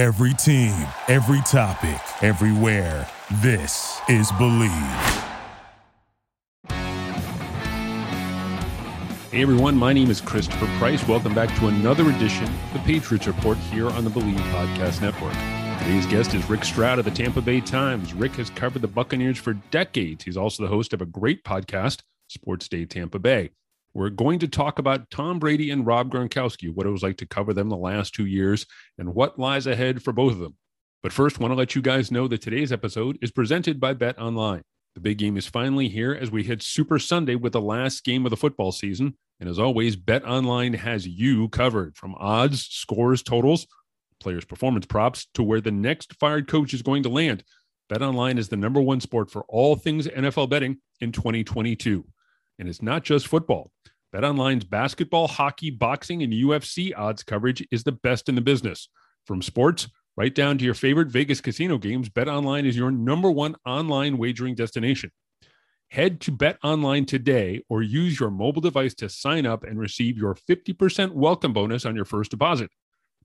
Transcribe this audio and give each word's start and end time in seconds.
Every 0.00 0.32
team, 0.32 0.72
every 1.08 1.42
topic, 1.42 2.00
everywhere. 2.22 3.06
This 3.42 4.00
is 4.08 4.32
Bleav. 4.32 5.26
Hey 9.30 9.42
everyone, 9.42 9.76
my 9.76 9.92
name 9.92 10.10
is 10.10 10.22
Christopher 10.22 10.64
Price. 10.78 11.06
Welcome 11.06 11.34
back 11.34 11.54
to 11.58 11.66
another 11.66 12.08
edition 12.08 12.44
of 12.44 12.72
the 12.72 12.78
Patriots 12.78 13.26
Report 13.26 13.58
here 13.58 13.90
on 13.90 14.04
the 14.04 14.10
Bleav 14.10 14.38
Podcast 14.54 15.02
Network. 15.02 15.34
Today's 15.80 16.06
guest 16.06 16.32
is 16.32 16.48
Rick 16.48 16.64
Stroud 16.64 16.98
of 16.98 17.04
the 17.04 17.10
Tampa 17.10 17.42
Bay 17.42 17.60
Times. 17.60 18.14
Rick 18.14 18.36
has 18.36 18.48
covered 18.48 18.80
the 18.80 18.88
Buccaneers 18.88 19.36
for 19.36 19.52
decades. 19.70 20.24
He's 20.24 20.38
also 20.38 20.62
the 20.62 20.70
host 20.70 20.94
of 20.94 21.02
a 21.02 21.06
great 21.06 21.44
podcast, 21.44 22.00
Sports 22.26 22.68
Day 22.68 22.86
Tampa 22.86 23.18
Bay. 23.18 23.50
We're 23.92 24.10
going 24.10 24.38
to 24.40 24.48
talk 24.48 24.78
about 24.78 25.10
Tom 25.10 25.38
Brady 25.38 25.70
and 25.70 25.84
Rob 25.84 26.12
Gronkowski, 26.12 26.72
what 26.72 26.86
it 26.86 26.90
was 26.90 27.02
like 27.02 27.16
to 27.18 27.26
cover 27.26 27.52
them 27.52 27.68
the 27.68 27.76
last 27.76 28.14
two 28.14 28.26
years, 28.26 28.64
and 28.98 29.14
what 29.14 29.38
lies 29.38 29.66
ahead 29.66 30.02
for 30.02 30.12
both 30.12 30.32
of 30.32 30.38
them. 30.38 30.56
But 31.02 31.12
first, 31.12 31.40
want 31.40 31.50
to 31.50 31.56
let 31.56 31.74
you 31.74 31.82
guys 31.82 32.10
know 32.10 32.28
that 32.28 32.42
today's 32.42 32.72
episode 32.72 33.18
is 33.20 33.30
presented 33.32 33.80
by 33.80 33.94
BetOnline. 33.94 34.62
The 34.94 35.00
big 35.00 35.18
game 35.18 35.36
is 35.36 35.46
finally 35.46 35.88
here 35.88 36.12
as 36.12 36.30
we 36.30 36.42
hit 36.42 36.62
Super 36.62 36.98
Sunday 36.98 37.34
with 37.34 37.52
the 37.52 37.60
last 37.60 38.04
game 38.04 38.26
of 38.26 38.30
the 38.30 38.36
football 38.36 38.70
season. 38.70 39.16
And 39.40 39.48
as 39.48 39.58
always, 39.58 39.96
BetOnline 39.96 40.76
has 40.76 41.06
you 41.06 41.48
covered 41.48 41.96
from 41.96 42.14
odds, 42.18 42.66
scores, 42.66 43.22
totals, 43.22 43.66
players' 44.20 44.44
performance 44.44 44.86
props 44.86 45.26
to 45.34 45.42
where 45.42 45.60
the 45.60 45.72
next 45.72 46.14
fired 46.14 46.46
coach 46.46 46.74
is 46.74 46.82
going 46.82 47.02
to 47.04 47.08
land. 47.08 47.42
BetOnline 47.90 48.38
is 48.38 48.48
the 48.48 48.56
number 48.56 48.80
one 48.80 49.00
sport 49.00 49.30
for 49.30 49.44
all 49.48 49.74
things 49.74 50.06
NFL 50.06 50.50
betting 50.50 50.78
in 51.00 51.10
2022. 51.10 52.04
And 52.58 52.68
it's 52.68 52.82
not 52.82 53.02
just 53.02 53.26
football. 53.26 53.72
BetOnline's 54.14 54.64
basketball, 54.64 55.28
hockey, 55.28 55.70
boxing, 55.70 56.24
and 56.24 56.32
UFC 56.32 56.92
odds 56.96 57.22
coverage 57.22 57.64
is 57.70 57.84
the 57.84 57.92
best 57.92 58.28
in 58.28 58.34
the 58.34 58.40
business. 58.40 58.88
From 59.24 59.40
sports 59.40 59.88
right 60.16 60.34
down 60.34 60.58
to 60.58 60.64
your 60.64 60.74
favorite 60.74 61.08
Vegas 61.08 61.40
casino 61.40 61.78
games, 61.78 62.08
BetOnline 62.08 62.66
is 62.66 62.76
your 62.76 62.90
number 62.90 63.30
one 63.30 63.54
online 63.64 64.18
wagering 64.18 64.56
destination. 64.56 65.12
Head 65.90 66.20
to 66.22 66.32
BetOnline 66.32 67.06
today 67.06 67.62
or 67.68 67.82
use 67.82 68.18
your 68.18 68.30
mobile 68.30 68.60
device 68.60 68.94
to 68.94 69.08
sign 69.08 69.46
up 69.46 69.62
and 69.62 69.78
receive 69.78 70.18
your 70.18 70.34
50% 70.34 71.12
welcome 71.12 71.52
bonus 71.52 71.86
on 71.86 71.94
your 71.94 72.04
first 72.04 72.32
deposit. 72.32 72.70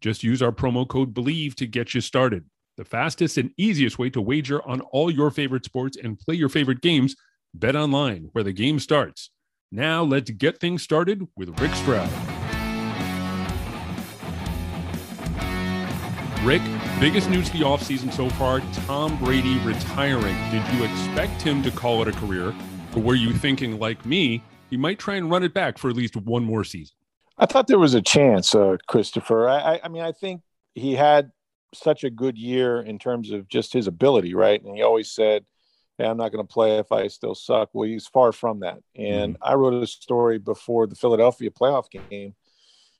Just 0.01 0.23
use 0.23 0.43
our 0.43 0.51
promo 0.51 0.87
code 0.87 1.15
BLEAV 1.15 1.55
to 1.55 1.65
get 1.65 1.95
you 1.95 2.01
started. 2.01 2.45
The 2.77 2.85
fastest 2.85 3.39
and 3.39 3.51
easiest 3.57 3.97
way 3.97 4.11
to 4.11 4.21
wager 4.21 4.61
on 4.67 4.81
all 4.81 5.09
your 5.09 5.31
favorite 5.31 5.65
sports 5.65 5.97
and 5.97 6.19
play 6.19 6.35
your 6.35 6.49
favorite 6.49 6.81
games, 6.81 7.15
BetOnline, 7.57 8.29
where 8.33 8.43
the 8.43 8.53
game 8.53 8.79
starts. 8.79 9.31
Now 9.75 10.03
let's 10.03 10.31
get 10.31 10.61
things 10.61 10.83
started 10.83 11.27
with 11.35 11.59
Rick 11.59 11.75
Stroud. 11.75 12.09
Rick, 16.45 16.61
biggest 17.01 17.29
news 17.29 17.47
of 17.47 17.53
the 17.53 17.65
offseason 17.65 18.13
so 18.13 18.29
far 18.29 18.61
Tom 18.87 19.21
Brady 19.21 19.57
retiring. 19.65 20.37
Did 20.49 20.65
you 20.73 20.85
expect 20.85 21.41
him 21.41 21.61
to 21.61 21.71
call 21.71 22.01
it 22.01 22.07
a 22.07 22.13
career? 22.13 22.55
Or 22.95 23.01
were 23.01 23.15
you 23.15 23.33
thinking, 23.33 23.77
like 23.77 24.05
me, 24.05 24.41
he 24.69 24.77
might 24.77 24.97
try 24.97 25.15
and 25.15 25.29
run 25.29 25.43
it 25.43 25.53
back 25.53 25.77
for 25.77 25.89
at 25.89 25.97
least 25.97 26.15
one 26.15 26.45
more 26.45 26.63
season? 26.63 26.95
I 27.37 27.45
thought 27.45 27.67
there 27.67 27.77
was 27.77 27.95
a 27.95 28.01
chance, 28.01 28.55
uh, 28.55 28.77
Christopher. 28.87 29.49
I, 29.49 29.81
I 29.83 29.89
mean, 29.89 30.03
I 30.03 30.13
think 30.13 30.39
he 30.73 30.93
had 30.93 31.31
such 31.73 32.05
a 32.05 32.09
good 32.09 32.37
year 32.37 32.79
in 32.79 32.97
terms 32.97 33.29
of 33.31 33.49
just 33.49 33.73
his 33.73 33.87
ability, 33.87 34.35
right? 34.35 34.63
And 34.63 34.73
he 34.73 34.83
always 34.83 35.11
said, 35.11 35.43
hey, 35.97 36.05
I'm 36.05 36.17
not 36.17 36.31
going 36.31 36.45
to 36.45 36.53
play 36.53 36.77
if 36.77 36.91
I 36.91 37.07
still 37.07 37.35
suck. 37.35 37.69
Well, 37.73 37.87
he's 37.87 38.07
far 38.07 38.31
from 38.31 38.59
that. 38.61 38.79
And 38.95 39.35
mm-hmm. 39.35 39.43
I 39.43 39.53
wrote 39.55 39.81
a 39.81 39.87
story 39.87 40.37
before 40.37 40.87
the 40.87 40.95
Philadelphia 40.95 41.49
playoff 41.49 41.89
game 41.89 42.35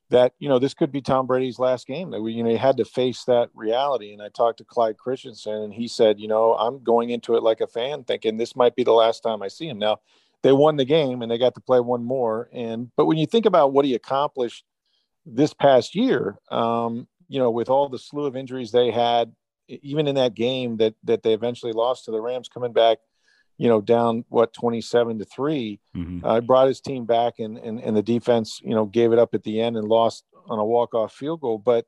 that 0.10 0.34
you 0.38 0.48
know 0.48 0.60
this 0.60 0.76
could 0.76 0.92
be 0.92 1.02
Tom 1.02 1.26
Brady's 1.26 1.60
last 1.60 1.88
game. 1.88 2.12
That 2.12 2.22
we 2.22 2.34
you 2.34 2.44
know 2.44 2.50
he 2.50 2.58
had 2.58 2.78
to 2.78 2.86
face 2.86 3.24
that 3.26 3.50
reality. 3.54 4.14
And 4.14 4.22
I 4.22 4.30
talked 4.30 4.60
to 4.60 4.64
Clyde 4.64 4.98
Christensen, 4.98 5.64
and 5.64 5.74
he 5.74 5.88
said, 5.88 6.20
you 6.20 6.28
know, 6.28 6.54
I'm 6.54 6.84
going 6.84 7.10
into 7.10 7.36
it 7.36 7.44
like 7.44 7.62
a 7.62 7.68
fan, 7.68 8.04
thinking 8.04 8.38
this 8.38 8.56
might 8.56 8.76
be 8.76 8.84
the 8.84 8.92
last 8.92 9.22
time 9.22 9.42
I 9.42 9.48
see 9.48 9.68
him. 9.68 9.80
Now 9.80 10.00
they 10.44 10.52
won 10.52 10.76
the 10.76 10.86
game 10.86 11.22
and 11.22 11.32
they 11.32 11.40
got 11.40 11.56
to 11.56 11.62
play 11.62 11.80
one 11.80 12.04
more. 12.04 12.50
And 12.54 12.92
but 12.96 13.06
when 13.06 13.18
you 13.18 13.26
think 13.26 13.46
about 13.46 13.74
what 13.74 13.86
he 13.86 13.96
accomplished 13.96 14.64
this 15.26 15.54
past 15.54 15.96
year, 15.96 16.38
um, 16.52 17.08
you 17.28 17.40
know, 17.40 17.50
with 17.50 17.70
all 17.70 17.90
the 17.90 17.98
slew 17.98 18.26
of 18.26 18.36
injuries 18.36 18.72
they 18.72 18.92
had, 18.92 19.34
even 19.68 20.08
in 20.08 20.16
that 20.16 20.36
game 20.36 20.78
that 20.78 20.96
that 21.04 21.24
they 21.24 21.34
eventually 21.34 21.74
lost 21.74 22.06
to 22.06 22.12
the 22.12 22.22
Rams, 22.22 22.50
coming 22.50 22.74
back, 22.74 23.00
you 23.58 23.68
know, 23.68 23.82
down 23.82 24.26
what 24.30 24.54
twenty 24.54 24.82
seven 24.82 25.20
to 25.20 25.26
3 25.26 25.80
mm-hmm. 25.96 26.26
uh, 26.26 26.42
brought 26.42 26.68
his 26.68 26.82
team 26.82 27.06
back, 27.06 27.40
and, 27.40 27.58
and 27.58 27.82
and 27.82 27.96
the 27.96 28.04
defense, 28.04 28.60
you 28.64 28.76
know, 28.76 28.86
gave 28.86 29.12
it 29.12 29.20
up 29.20 29.34
at 29.34 29.44
the 29.44 29.62
end 29.62 29.78
and 29.78 29.88
lost 29.88 30.26
on 30.48 30.60
a 30.60 30.66
walk 30.66 30.94
off 30.94 31.14
field 31.14 31.42
goal. 31.42 31.58
But 31.58 31.86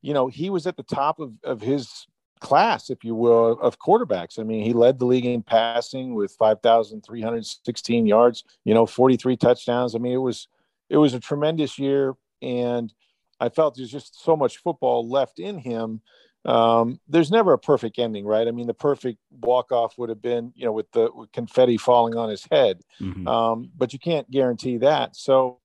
you 0.00 0.14
know, 0.14 0.26
he 0.26 0.50
was 0.50 0.66
at 0.66 0.76
the 0.76 0.82
top 0.82 1.20
of 1.20 1.34
of 1.44 1.60
his 1.60 2.06
class, 2.42 2.90
if 2.90 3.04
you 3.04 3.14
will, 3.14 3.52
of 3.60 3.78
quarterbacks. 3.78 4.38
I 4.38 4.42
mean, 4.42 4.64
he 4.64 4.72
led 4.72 4.98
the 4.98 5.06
league 5.06 5.24
in 5.24 5.42
passing 5.42 6.14
with 6.14 6.32
5,316 6.32 8.06
yards, 8.06 8.44
you 8.64 8.74
know, 8.74 8.84
43 8.84 9.36
touchdowns. 9.36 9.94
I 9.94 9.98
mean, 9.98 10.12
it 10.12 10.16
was 10.16 10.48
it 10.90 10.98
was 10.98 11.14
a 11.14 11.20
tremendous 11.20 11.78
year, 11.78 12.14
and 12.42 12.92
I 13.40 13.48
felt 13.48 13.76
there's 13.76 13.90
just 13.90 14.22
so 14.22 14.36
much 14.36 14.58
football 14.58 15.08
left 15.08 15.38
in 15.38 15.58
him 15.58 16.02
um, 16.44 16.98
there's 17.08 17.30
never 17.30 17.52
a 17.52 17.58
perfect 17.58 17.98
ending, 17.98 18.24
right? 18.24 18.48
I 18.48 18.50
mean, 18.50 18.66
the 18.66 18.74
perfect 18.74 19.18
walk 19.30 19.70
off 19.70 19.96
would 19.96 20.08
have 20.08 20.20
been, 20.20 20.52
you 20.56 20.64
know, 20.64 20.72
with 20.72 20.90
the 20.92 21.10
with 21.14 21.30
confetti 21.32 21.76
falling 21.76 22.16
on 22.16 22.28
his 22.28 22.46
head, 22.50 22.80
mm-hmm. 23.00 23.26
um, 23.28 23.70
but 23.76 23.92
you 23.92 23.98
can't 23.98 24.28
guarantee 24.30 24.78
that. 24.78 25.14
So, 25.14 25.60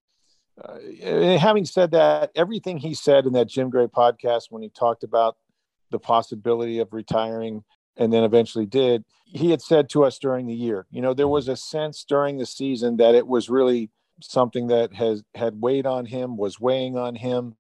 uh, 0.64 1.38
having 1.38 1.66
said 1.66 1.92
that, 1.92 2.32
everything 2.36 2.78
he 2.78 2.94
said 2.94 3.26
in 3.26 3.34
that 3.34 3.48
Jim 3.48 3.70
Gray 3.70 3.88
podcast 3.88 4.46
when 4.52 4.62
he 4.62 4.70
talked 4.70 5.04
about 5.04 5.38
the 5.90 6.00
possibility 6.00 6.80
of 6.80 6.94
retiring 6.94 7.64
and 7.96 8.14
then 8.14 8.24
eventually 8.24 8.68
did, 8.68 9.04
he 9.26 9.50
had 9.50 9.62
said 9.62 9.90
to 9.90 10.04
us 10.04 10.20
during 10.20 10.46
the 10.46 10.54
year, 10.54 10.86
you 10.92 11.02
know, 11.02 11.16
there 11.16 11.28
was 11.28 11.48
a 11.48 11.56
sense 11.56 12.06
during 12.08 12.38
the 12.38 12.46
season 12.46 12.98
that 12.98 13.16
it 13.16 13.26
was 13.26 13.50
really 13.50 13.90
something 14.22 14.68
that 14.68 14.94
has 14.94 15.24
had 15.34 15.60
weighed 15.60 15.88
on 15.88 16.06
him, 16.06 16.38
was 16.38 16.60
weighing 16.60 16.98
on 16.98 17.16
him 17.16 17.56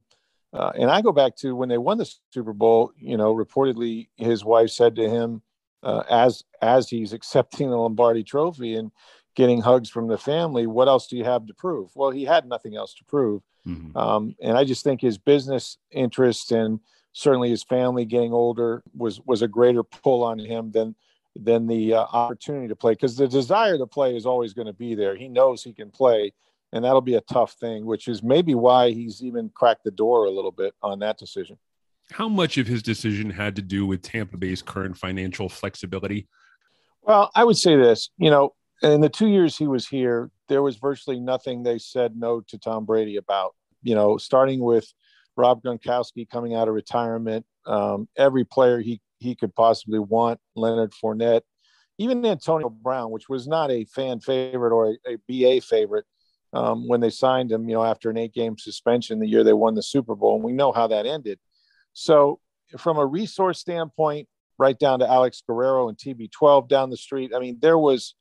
uh, 0.53 0.71
and 0.75 0.89
I 0.89 1.01
go 1.01 1.11
back 1.11 1.35
to 1.37 1.55
when 1.55 1.69
they 1.69 1.77
won 1.77 1.97
the 1.97 2.11
Super 2.31 2.53
Bowl. 2.53 2.91
You 2.97 3.17
know, 3.17 3.33
reportedly 3.33 4.09
his 4.15 4.45
wife 4.45 4.69
said 4.69 4.95
to 4.95 5.09
him, 5.09 5.41
uh, 5.83 6.03
as 6.09 6.43
as 6.61 6.89
he's 6.89 7.13
accepting 7.13 7.69
the 7.69 7.77
Lombardi 7.77 8.23
Trophy 8.23 8.75
and 8.75 8.91
getting 9.35 9.61
hugs 9.61 9.89
from 9.89 10.07
the 10.07 10.17
family, 10.17 10.67
"What 10.67 10.87
else 10.87 11.07
do 11.07 11.17
you 11.17 11.25
have 11.25 11.45
to 11.47 11.53
prove?" 11.53 11.91
Well, 11.95 12.11
he 12.11 12.25
had 12.25 12.47
nothing 12.47 12.75
else 12.75 12.93
to 12.95 13.05
prove, 13.05 13.41
mm-hmm. 13.67 13.97
um, 13.97 14.35
and 14.41 14.57
I 14.57 14.63
just 14.63 14.83
think 14.83 15.01
his 15.01 15.17
business 15.17 15.77
interests 15.91 16.51
and 16.51 16.79
certainly 17.17 17.49
his 17.49 17.63
family 17.63 18.05
getting 18.05 18.31
older 18.31 18.83
was 18.95 19.19
was 19.21 19.41
a 19.41 19.47
greater 19.47 19.83
pull 19.83 20.23
on 20.23 20.39
him 20.39 20.71
than 20.71 20.95
than 21.35 21.67
the 21.67 21.93
uh, 21.93 22.05
opportunity 22.13 22.67
to 22.67 22.75
play 22.75 22.93
because 22.93 23.15
the 23.15 23.27
desire 23.27 23.77
to 23.77 23.87
play 23.87 24.15
is 24.15 24.25
always 24.25 24.53
going 24.53 24.67
to 24.67 24.73
be 24.73 24.95
there. 24.95 25.15
He 25.15 25.27
knows 25.27 25.63
he 25.63 25.73
can 25.73 25.91
play 25.91 26.33
and 26.73 26.83
that'll 26.83 27.01
be 27.01 27.15
a 27.15 27.21
tough 27.21 27.53
thing, 27.53 27.85
which 27.85 28.07
is 28.07 28.21
maybe 28.21 28.55
why 28.55 28.91
he's 28.91 29.23
even 29.23 29.49
cracked 29.49 29.83
the 29.83 29.91
door 29.91 30.25
a 30.25 30.31
little 30.31 30.51
bit 30.51 30.73
on 30.81 30.99
that 30.99 31.17
decision. 31.17 31.57
How 32.11 32.29
much 32.29 32.57
of 32.57 32.67
his 32.67 32.81
decision 32.81 33.29
had 33.29 33.55
to 33.57 33.61
do 33.61 33.85
with 33.85 34.01
Tampa 34.01 34.37
Bay's 34.37 34.61
current 34.61 34.97
financial 34.97 35.49
flexibility? 35.49 36.27
Well, 37.01 37.31
I 37.35 37.43
would 37.43 37.57
say 37.57 37.75
this, 37.75 38.09
you 38.17 38.29
know, 38.29 38.53
in 38.81 39.01
the 39.01 39.09
two 39.09 39.27
years 39.27 39.57
he 39.57 39.67
was 39.67 39.87
here, 39.87 40.29
there 40.47 40.61
was 40.61 40.77
virtually 40.77 41.19
nothing 41.19 41.63
they 41.63 41.77
said 41.77 42.15
no 42.15 42.41
to 42.41 42.57
Tom 42.57 42.85
Brady 42.85 43.17
about. 43.17 43.55
You 43.83 43.95
know, 43.95 44.17
starting 44.17 44.59
with 44.59 44.91
Rob 45.35 45.61
Gronkowski 45.63 46.29
coming 46.29 46.55
out 46.55 46.67
of 46.67 46.73
retirement, 46.73 47.45
um, 47.65 48.07
every 48.17 48.43
player 48.43 48.79
he 48.79 49.01
he 49.19 49.35
could 49.35 49.55
possibly 49.55 49.99
want, 49.99 50.39
Leonard 50.55 50.91
Fournette, 50.91 51.41
even 51.97 52.25
Antonio 52.25 52.69
Brown, 52.69 53.11
which 53.11 53.29
was 53.29 53.47
not 53.47 53.71
a 53.71 53.85
fan 53.85 54.19
favorite 54.19 54.73
or 54.73 54.95
a, 55.07 55.13
a 55.13 55.17
BA 55.27 55.61
favorite, 55.61 56.05
um, 56.53 56.87
when 56.87 57.01
they 57.01 57.09
signed 57.09 57.51
him, 57.51 57.67
you 57.67 57.75
know, 57.75 57.83
after 57.83 58.09
an 58.09 58.17
eight 58.17 58.33
game 58.33 58.57
suspension 58.57 59.19
the 59.19 59.27
year 59.27 59.43
they 59.43 59.53
won 59.53 59.75
the 59.75 59.83
Super 59.83 60.15
Bowl. 60.15 60.35
And 60.35 60.43
we 60.43 60.53
know 60.53 60.71
how 60.71 60.87
that 60.87 61.05
ended. 61.05 61.39
So, 61.93 62.39
from 62.77 62.97
a 62.97 63.05
resource 63.05 63.59
standpoint, 63.59 64.27
right 64.57 64.77
down 64.77 64.99
to 64.99 65.09
Alex 65.09 65.41
Guerrero 65.47 65.89
and 65.89 65.97
TB12 65.97 66.67
down 66.67 66.89
the 66.89 66.97
street, 66.97 67.31
I 67.35 67.39
mean, 67.39 67.57
there 67.61 67.77
was 67.77 68.15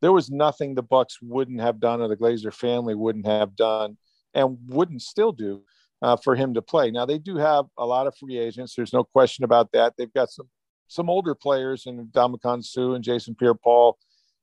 there 0.00 0.12
was 0.12 0.30
nothing 0.30 0.74
the 0.74 0.82
Bucs 0.82 1.14
wouldn't 1.22 1.60
have 1.60 1.80
done 1.80 2.00
or 2.00 2.08
the 2.08 2.16
Glazer 2.16 2.54
family 2.54 2.94
wouldn't 2.94 3.26
have 3.26 3.56
done 3.56 3.96
and 4.34 4.58
wouldn't 4.66 5.02
still 5.02 5.32
do 5.32 5.62
uh, 6.02 6.16
for 6.16 6.36
him 6.36 6.54
to 6.54 6.62
play. 6.62 6.90
Now 6.90 7.04
they 7.06 7.18
do 7.18 7.36
have 7.36 7.66
a 7.76 7.84
lot 7.84 8.06
of 8.06 8.16
free 8.16 8.38
agents. 8.38 8.74
There's 8.74 8.92
no 8.92 9.02
question 9.02 9.44
about 9.44 9.72
that. 9.72 9.94
They've 9.96 10.12
got 10.12 10.30
some 10.30 10.48
some 10.90 11.10
older 11.10 11.34
players 11.34 11.84
in 11.86 12.06
Ndamukong 12.06 12.64
Suh 12.64 12.92
and 12.92 13.04
Jason 13.04 13.34
Pierre-Paul 13.34 13.98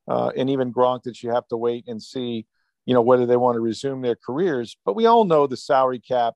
uh, 0.06 0.30
and 0.36 0.48
even 0.48 0.72
Gronk 0.72 1.02
that 1.02 1.20
you 1.20 1.30
have 1.30 1.48
to 1.48 1.56
wait 1.56 1.88
and 1.88 2.00
see 2.00 2.46
you 2.86 2.94
know, 2.94 3.02
whether 3.02 3.26
they 3.26 3.36
want 3.36 3.56
to 3.56 3.60
resume 3.60 4.00
their 4.00 4.16
careers. 4.16 4.76
But 4.84 4.96
we 4.96 5.06
all 5.06 5.24
know 5.24 5.46
the 5.46 5.56
salary 5.56 6.00
cap 6.00 6.34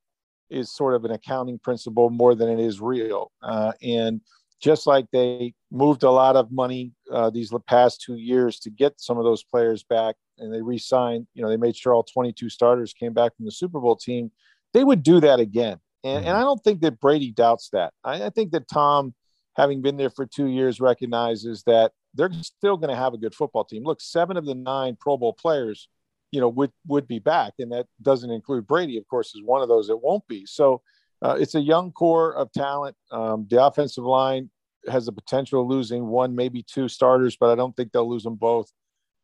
is 0.51 0.75
sort 0.75 0.95
of 0.95 1.05
an 1.05 1.13
accounting 1.13 1.59
principle 1.59 2.11
more 2.11 2.35
than 2.35 2.49
it 2.49 2.61
is 2.61 2.81
real. 2.81 3.31
Uh, 3.41 3.73
and 3.83 4.21
just 4.61 4.87
like 4.87 5.07
they 5.11 5.55
moved 5.71 6.03
a 6.03 6.11
lot 6.11 6.37
of 6.37 6.53
money 6.53 6.93
uh, 7.11 7.31
these 7.31 7.53
past 7.67 8.03
two 8.03 8.17
years 8.17 8.59
to 8.61 8.71
get 8.71 9.01
some 9.01 9.17
of 9.17 9.25
those 9.25 9.43
players 9.43 9.83
back, 9.85 10.17
and 10.39 10.53
they 10.53 10.61
re-signed, 10.61 11.27
you 11.35 11.43
know, 11.43 11.49
they 11.49 11.57
made 11.57 11.77
sure 11.77 11.95
all 11.95 12.03
22 12.03 12.51
starters 12.51 12.93
came 12.93 13.15
back 13.15 13.35
from 13.37 13.47
the 13.47 13.53
Super 13.53 13.81
Bowl 13.81 13.97
team. 13.97 14.31
They 14.75 14.85
would 14.85 15.03
do 15.03 15.21
that 15.21 15.41
again. 15.41 15.79
And, 16.05 16.25
and 16.25 16.37
I 16.37 16.41
don't 16.41 16.63
think 16.63 16.81
that 16.81 17.01
Brady 17.01 17.31
doubts 17.31 17.71
that. 17.71 17.93
I, 18.05 18.25
I 18.25 18.31
think 18.31 18.53
that 18.53 18.69
Tom, 18.69 19.15
having 19.57 19.83
been 19.83 19.97
there 19.97 20.11
for 20.11 20.27
two 20.27 20.47
years, 20.47 20.81
recognizes 20.81 21.63
that 21.65 21.93
they're 22.15 22.33
still 22.43 22.77
going 22.77 22.91
to 22.91 22.97
have 22.97 23.15
a 23.15 23.19
good 23.19 23.35
football 23.35 23.65
team. 23.65 23.85
Look, 23.85 24.01
seven 24.01 24.37
of 24.37 24.47
the 24.47 24.55
nine 24.55 24.97
Pro 24.99 25.17
Bowl 25.17 25.33
players, 25.33 25.89
you 26.31 26.41
know, 26.41 26.49
would 26.49 26.73
would 26.87 27.07
be 27.09 27.19
back, 27.19 27.55
and 27.59 27.73
that 27.73 27.87
doesn't 28.03 28.31
include 28.31 28.67
Brady, 28.67 28.97
of 28.99 29.07
course, 29.09 29.35
is 29.35 29.43
one 29.45 29.63
of 29.63 29.69
those 29.69 29.89
that 29.89 29.97
won't 29.97 30.27
be. 30.29 30.47
So 30.47 30.83
uh, 31.23 31.37
it's 31.39 31.55
a 31.55 31.61
young 31.61 31.93
core 31.93 32.35
of 32.35 32.53
talent. 32.53 32.97
Um, 33.11 33.47
the 33.51 33.65
offensive 33.65 34.05
line 34.05 34.51
has 34.89 35.07
the 35.07 35.13
potential 35.13 35.63
of 35.63 35.69
losing 35.69 36.07
one, 36.07 36.35
maybe 36.35 36.63
two 36.63 36.89
starters, 36.89 37.37
but 37.39 37.51
I 37.51 37.55
don't 37.55 37.77
think 37.77 37.93
they'll 37.93 38.09
lose 38.09 38.23
them 38.23 38.37
both. 38.37 38.73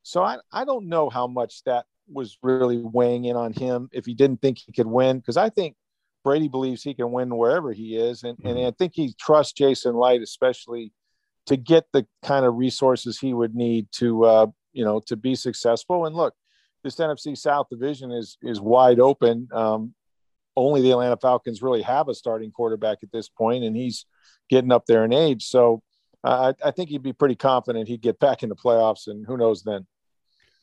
So 0.02 0.22
I, 0.22 0.38
I 0.52 0.64
don't 0.64 0.88
know 0.88 1.08
how 1.08 1.26
much 1.26 1.62
that 1.64 1.86
was 2.12 2.38
really 2.42 2.78
weighing 2.78 3.24
in 3.24 3.36
on 3.36 3.52
him 3.52 3.88
if 3.92 4.04
he 4.04 4.14
didn't 4.14 4.42
think 4.42 4.58
he 4.58 4.72
could 4.72 4.86
win, 4.86 5.18
because 5.18 5.36
I 5.36 5.48
think 5.48 5.74
Brady 6.22 6.48
believes 6.48 6.82
he 6.82 6.94
can 6.94 7.12
win 7.12 7.36
wherever 7.36 7.72
he 7.72 7.96
is, 7.96 8.24
and, 8.24 8.36
and. 8.44 8.58
I 8.58 8.72
think 8.72 8.92
he 8.94 9.14
trusts 9.18 9.52
Jason 9.52 9.94
Licht 9.94 10.22
especially 10.22 10.92
to 11.46 11.56
get 11.56 11.84
the 11.92 12.04
kind 12.24 12.44
of 12.44 12.56
resources 12.56 13.18
he 13.18 13.32
would 13.32 13.54
need 13.54 13.86
to 13.92 14.24
uh, 14.24 14.46
you 14.72 14.84
know 14.84 15.00
to 15.06 15.16
be 15.16 15.34
successful. 15.34 16.04
And 16.04 16.14
look, 16.14 16.34
this 16.86 16.96
NFC 16.96 17.36
South 17.36 17.68
division 17.68 18.12
is 18.12 18.38
is 18.42 18.60
wide 18.60 19.00
open. 19.00 19.48
Um, 19.52 19.94
only 20.56 20.80
the 20.80 20.92
Atlanta 20.92 21.16
Falcons 21.16 21.60
really 21.60 21.82
have 21.82 22.08
a 22.08 22.14
starting 22.14 22.50
quarterback 22.50 22.98
at 23.02 23.12
this 23.12 23.28
point, 23.28 23.64
and 23.64 23.76
he's 23.76 24.06
getting 24.48 24.72
up 24.72 24.86
there 24.86 25.04
in 25.04 25.12
age. 25.12 25.44
So 25.44 25.82
uh, 26.24 26.52
I, 26.62 26.68
I 26.68 26.70
think 26.70 26.88
he'd 26.88 27.02
be 27.02 27.12
pretty 27.12 27.34
confident 27.34 27.88
he'd 27.88 28.00
get 28.00 28.18
back 28.18 28.42
in 28.42 28.48
the 28.48 28.56
playoffs, 28.56 29.08
and 29.08 29.26
who 29.26 29.36
knows 29.36 29.62
then. 29.64 29.86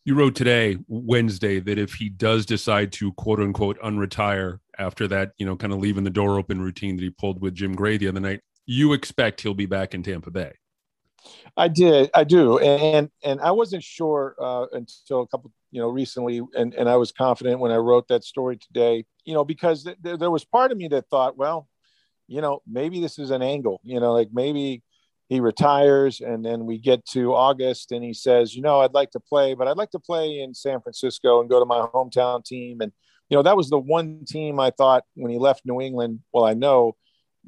You 0.05 0.15
wrote 0.15 0.35
today, 0.35 0.77
Wednesday, 0.87 1.59
that 1.59 1.77
if 1.77 1.93
he 1.93 2.09
does 2.09 2.45
decide 2.45 2.91
to 2.93 3.13
quote 3.13 3.39
unquote 3.39 3.79
unretire 3.81 4.59
after 4.77 5.07
that, 5.09 5.31
you 5.37 5.45
know, 5.45 5.55
kind 5.55 5.71
of 5.71 5.79
leaving 5.79 6.03
the 6.03 6.09
door 6.09 6.39
open 6.39 6.61
routine 6.61 6.95
that 6.95 7.03
he 7.03 7.09
pulled 7.09 7.41
with 7.41 7.53
Jim 7.53 7.75
Gray 7.75 7.97
the 7.97 8.07
other 8.07 8.19
night, 8.19 8.41
you 8.65 8.93
expect 8.93 9.41
he'll 9.41 9.53
be 9.53 9.65
back 9.65 9.93
in 9.93 10.03
Tampa 10.03 10.31
Bay. 10.31 10.53
I 11.55 11.67
did, 11.67 12.09
I 12.13 12.23
do, 12.23 12.59
and 12.59 13.09
and 13.23 13.39
I 13.39 13.51
wasn't 13.51 13.83
sure 13.83 14.35
uh, 14.41 14.65
until 14.73 15.21
a 15.21 15.27
couple, 15.27 15.51
you 15.73 15.81
know, 15.81 15.89
recently, 15.89 16.39
and 16.55 16.73
and 16.75 16.87
I 16.87 16.97
was 16.97 17.11
confident 17.11 17.59
when 17.59 17.71
I 17.71 17.77
wrote 17.77 18.07
that 18.09 18.23
story 18.23 18.57
today, 18.57 19.05
you 19.25 19.33
know, 19.33 19.43
because 19.43 19.83
th- 19.83 20.19
there 20.19 20.29
was 20.29 20.45
part 20.45 20.71
of 20.71 20.77
me 20.77 20.87
that 20.89 21.09
thought, 21.09 21.35
well, 21.35 21.67
you 22.27 22.41
know, 22.41 22.61
maybe 22.67 23.01
this 23.01 23.17
is 23.17 23.31
an 23.31 23.41
angle, 23.41 23.81
you 23.83 23.99
know, 23.99 24.13
like 24.13 24.29
maybe 24.31 24.83
he 25.29 25.39
retires 25.39 26.21
and 26.21 26.45
then 26.45 26.67
we 26.67 26.77
get 26.77 27.03
to 27.07 27.33
August 27.33 27.91
and 27.91 28.03
he 28.03 28.13
says, 28.13 28.55
you 28.55 28.61
know, 28.61 28.81
I'd 28.81 28.93
like 28.93 29.09
to 29.11 29.19
play, 29.19 29.55
but 29.55 29.67
I'd 29.67 29.77
like 29.77 29.89
to 29.91 29.99
play 29.99 30.41
in 30.41 30.53
San 30.53 30.79
Francisco 30.79 31.41
and 31.41 31.49
go 31.49 31.59
to 31.59 31.65
my 31.65 31.87
hometown 31.93 32.45
team. 32.45 32.81
And, 32.81 32.91
you 33.29 33.37
know, 33.37 33.41
that 33.41 33.57
was 33.57 33.71
the 33.71 33.79
one 33.79 34.25
team 34.27 34.59
I 34.59 34.69
thought 34.69 35.05
when 35.15 35.31
he 35.31 35.39
left 35.39 35.65
New 35.65 35.81
England. 35.81 36.19
Well, 36.31 36.45
I 36.45 36.53
know 36.53 36.97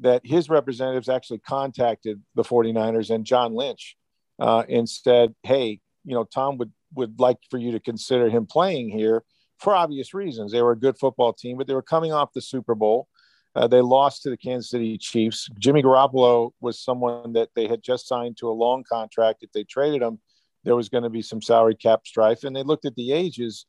that 0.00 0.22
his 0.24 0.50
representatives 0.50 1.08
actually 1.08 1.38
contacted 1.38 2.20
the 2.34 2.42
49ers 2.42 3.14
and 3.14 3.24
John 3.24 3.54
Lynch 3.54 3.96
uh, 4.40 4.64
and 4.68 4.88
said, 4.88 5.34
hey, 5.44 5.78
you 6.04 6.14
know, 6.14 6.24
Tom 6.24 6.58
would, 6.58 6.72
would 6.96 7.20
like 7.20 7.38
for 7.50 7.58
you 7.58 7.72
to 7.72 7.80
consider 7.80 8.28
him 8.28 8.46
playing 8.46 8.90
here 8.90 9.22
for 9.58 9.74
obvious 9.74 10.14
reasons. 10.14 10.52
They 10.52 10.62
were 10.62 10.72
a 10.72 10.78
good 10.78 10.98
football 10.98 11.32
team, 11.32 11.56
but 11.56 11.66
they 11.66 11.74
were 11.74 11.82
coming 11.82 12.12
off 12.12 12.32
the 12.32 12.42
Super 12.42 12.74
Bowl. 12.74 13.08
Uh, 13.54 13.66
they 13.66 13.80
lost 13.80 14.22
to 14.22 14.30
the 14.30 14.36
Kansas 14.36 14.70
City 14.70 14.98
Chiefs. 14.98 15.48
Jimmy 15.58 15.82
Garoppolo 15.82 16.50
was 16.60 16.78
someone 16.78 17.32
that 17.32 17.48
they 17.54 17.66
had 17.66 17.82
just 17.82 18.06
signed 18.06 18.36
to 18.38 18.48
a 18.48 18.52
long 18.52 18.84
contract. 18.84 19.42
If 19.42 19.52
they 19.52 19.64
traded 19.64 20.02
him, 20.02 20.18
there 20.64 20.76
was 20.76 20.90
going 20.90 21.04
to 21.04 21.10
be 21.10 21.22
some 21.22 21.40
salary 21.40 21.74
cap 21.74 22.06
strife. 22.06 22.44
And 22.44 22.54
they 22.54 22.62
looked 22.62 22.84
at 22.84 22.96
the 22.96 23.12
ages 23.12 23.64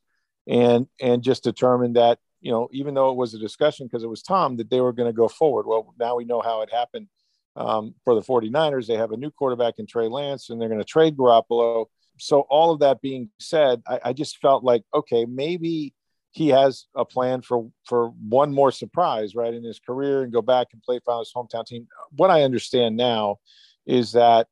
and 0.46 0.86
and 1.00 1.22
just 1.22 1.44
determined 1.44 1.96
that 1.96 2.18
you 2.40 2.52
know, 2.52 2.68
even 2.72 2.94
though 2.94 3.10
it 3.10 3.16
was 3.16 3.34
a 3.34 3.38
discussion 3.38 3.86
because 3.86 4.04
it 4.04 4.08
was 4.08 4.22
Tom 4.22 4.56
that 4.56 4.70
they 4.70 4.80
were 4.80 4.92
going 4.92 5.08
to 5.08 5.16
go 5.16 5.28
forward. 5.28 5.66
Well, 5.66 5.94
now 5.98 6.16
we 6.16 6.24
know 6.24 6.40
how 6.40 6.62
it 6.62 6.72
happened 6.72 7.08
um, 7.56 7.94
for 8.04 8.14
the 8.14 8.20
49ers. 8.20 8.86
They 8.86 8.96
have 8.96 9.12
a 9.12 9.16
new 9.16 9.30
quarterback 9.30 9.74
in 9.78 9.86
Trey 9.86 10.08
Lance 10.08 10.50
and 10.50 10.60
they're 10.60 10.68
going 10.68 10.80
to 10.80 10.84
trade 10.84 11.16
Garoppolo. 11.16 11.86
So, 12.18 12.40
all 12.42 12.72
of 12.72 12.80
that 12.80 13.00
being 13.00 13.30
said, 13.38 13.82
I, 13.86 14.00
I 14.06 14.12
just 14.12 14.38
felt 14.38 14.64
like, 14.64 14.84
okay, 14.94 15.24
maybe 15.24 15.94
he 16.30 16.48
has 16.48 16.86
a 16.94 17.04
plan 17.04 17.42
for 17.42 17.70
for 17.84 18.10
one 18.28 18.52
more 18.52 18.70
surprise 18.70 19.34
right 19.34 19.54
in 19.54 19.64
his 19.64 19.80
career 19.80 20.22
and 20.22 20.32
go 20.32 20.42
back 20.42 20.68
and 20.72 20.82
play 20.82 21.00
for 21.04 21.18
his 21.18 21.32
hometown 21.34 21.66
team 21.66 21.86
what 22.16 22.30
i 22.30 22.42
understand 22.42 22.96
now 22.96 23.36
is 23.86 24.12
that 24.12 24.46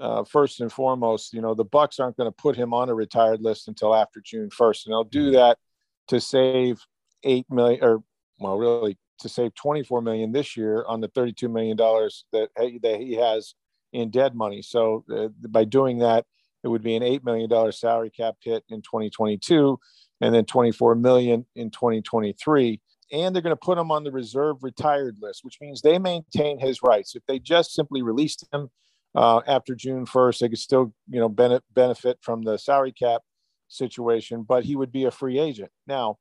uh, 0.00 0.24
first 0.24 0.60
and 0.60 0.72
foremost 0.72 1.32
you 1.32 1.40
know 1.40 1.54
the 1.54 1.64
bucs 1.64 2.00
aren't 2.00 2.16
going 2.16 2.28
to 2.28 2.36
put 2.36 2.56
him 2.56 2.74
on 2.74 2.88
a 2.88 2.94
retired 2.94 3.40
list 3.40 3.68
until 3.68 3.94
after 3.94 4.20
june 4.24 4.50
1st 4.50 4.86
and 4.86 4.92
they'll 4.92 5.04
do 5.04 5.26
mm-hmm. 5.26 5.34
that 5.34 5.58
to 6.08 6.20
save 6.20 6.80
8 7.22 7.46
million 7.50 7.82
or 7.82 8.02
well 8.38 8.58
really 8.58 8.98
to 9.20 9.28
save 9.28 9.54
24 9.54 10.02
million 10.02 10.32
this 10.32 10.56
year 10.56 10.84
on 10.88 11.00
the 11.00 11.08
32 11.08 11.48
million 11.48 11.76
dollars 11.76 12.24
that 12.32 12.48
that 12.56 12.96
he 13.00 13.14
has 13.14 13.54
in 13.92 14.10
dead 14.10 14.34
money 14.34 14.60
so 14.60 15.04
uh, 15.14 15.28
by 15.48 15.64
doing 15.64 15.98
that 15.98 16.26
it 16.62 16.68
would 16.68 16.82
be 16.82 16.96
an 16.96 17.02
$8 17.02 17.24
million 17.24 17.72
salary 17.72 18.10
cap 18.10 18.36
hit 18.40 18.64
in 18.68 18.82
2022 18.82 19.78
and 20.20 20.34
then 20.34 20.44
24 20.44 20.94
million 20.94 21.46
in 21.54 21.70
2023 21.70 22.80
and 23.12 23.34
they're 23.34 23.42
going 23.42 23.54
to 23.54 23.60
put 23.60 23.78
him 23.78 23.90
on 23.90 24.04
the 24.04 24.12
reserve 24.12 24.62
retired 24.62 25.16
list 25.20 25.44
which 25.44 25.58
means 25.60 25.82
they 25.82 25.98
maintain 25.98 26.58
his 26.58 26.82
rights. 26.82 27.14
If 27.14 27.24
they 27.26 27.38
just 27.38 27.74
simply 27.74 28.02
released 28.02 28.46
him 28.52 28.70
uh, 29.14 29.40
after 29.46 29.74
june 29.74 30.06
1st 30.06 30.38
they 30.38 30.48
could 30.48 30.58
still 30.58 30.94
you 31.08 31.20
know 31.20 31.28
benefit 31.74 32.18
from 32.22 32.42
the 32.42 32.56
salary 32.56 32.92
cap 32.92 33.22
situation 33.68 34.42
but 34.42 34.64
he 34.64 34.76
would 34.76 34.92
be 34.92 35.04
a 35.04 35.10
free 35.10 35.38
agent. 35.38 35.70
Now 35.86 36.18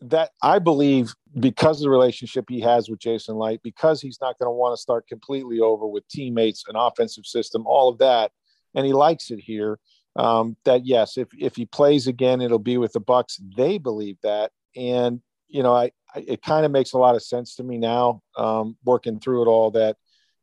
that 0.00 0.30
i 0.42 0.58
believe 0.58 1.14
because 1.40 1.80
of 1.80 1.84
the 1.84 1.90
relationship 1.90 2.44
he 2.48 2.60
has 2.60 2.90
with 2.90 2.98
jason 2.98 3.36
licht 3.36 3.62
because 3.62 4.00
he's 4.00 4.18
not 4.20 4.38
going 4.38 4.46
to 4.46 4.52
want 4.52 4.76
to 4.76 4.80
start 4.80 5.06
completely 5.06 5.60
over 5.60 5.86
with 5.86 6.06
teammates 6.08 6.64
an 6.68 6.76
offensive 6.76 7.24
system 7.24 7.66
all 7.66 7.88
of 7.88 7.98
that 7.98 8.30
and 8.74 8.86
he 8.86 8.92
likes 8.92 9.30
it 9.30 9.40
here 9.40 9.78
um, 10.16 10.56
that 10.64 10.86
yes, 10.86 11.16
if 11.16 11.28
if 11.38 11.56
he 11.56 11.66
plays 11.66 12.06
again, 12.06 12.40
it'll 12.40 12.58
be 12.58 12.78
with 12.78 12.92
the 12.92 13.00
Bucs. 13.00 13.40
They 13.56 13.78
believe 13.78 14.16
that, 14.22 14.52
and 14.76 15.20
you 15.48 15.62
know, 15.62 15.74
I, 15.74 15.90
I 16.14 16.24
it 16.26 16.42
kind 16.42 16.64
of 16.64 16.72
makes 16.72 16.92
a 16.92 16.98
lot 16.98 17.16
of 17.16 17.22
sense 17.22 17.56
to 17.56 17.64
me 17.64 17.78
now, 17.78 18.22
um, 18.36 18.76
working 18.84 19.18
through 19.18 19.42
it 19.42 19.46
all. 19.46 19.72
That 19.72 19.96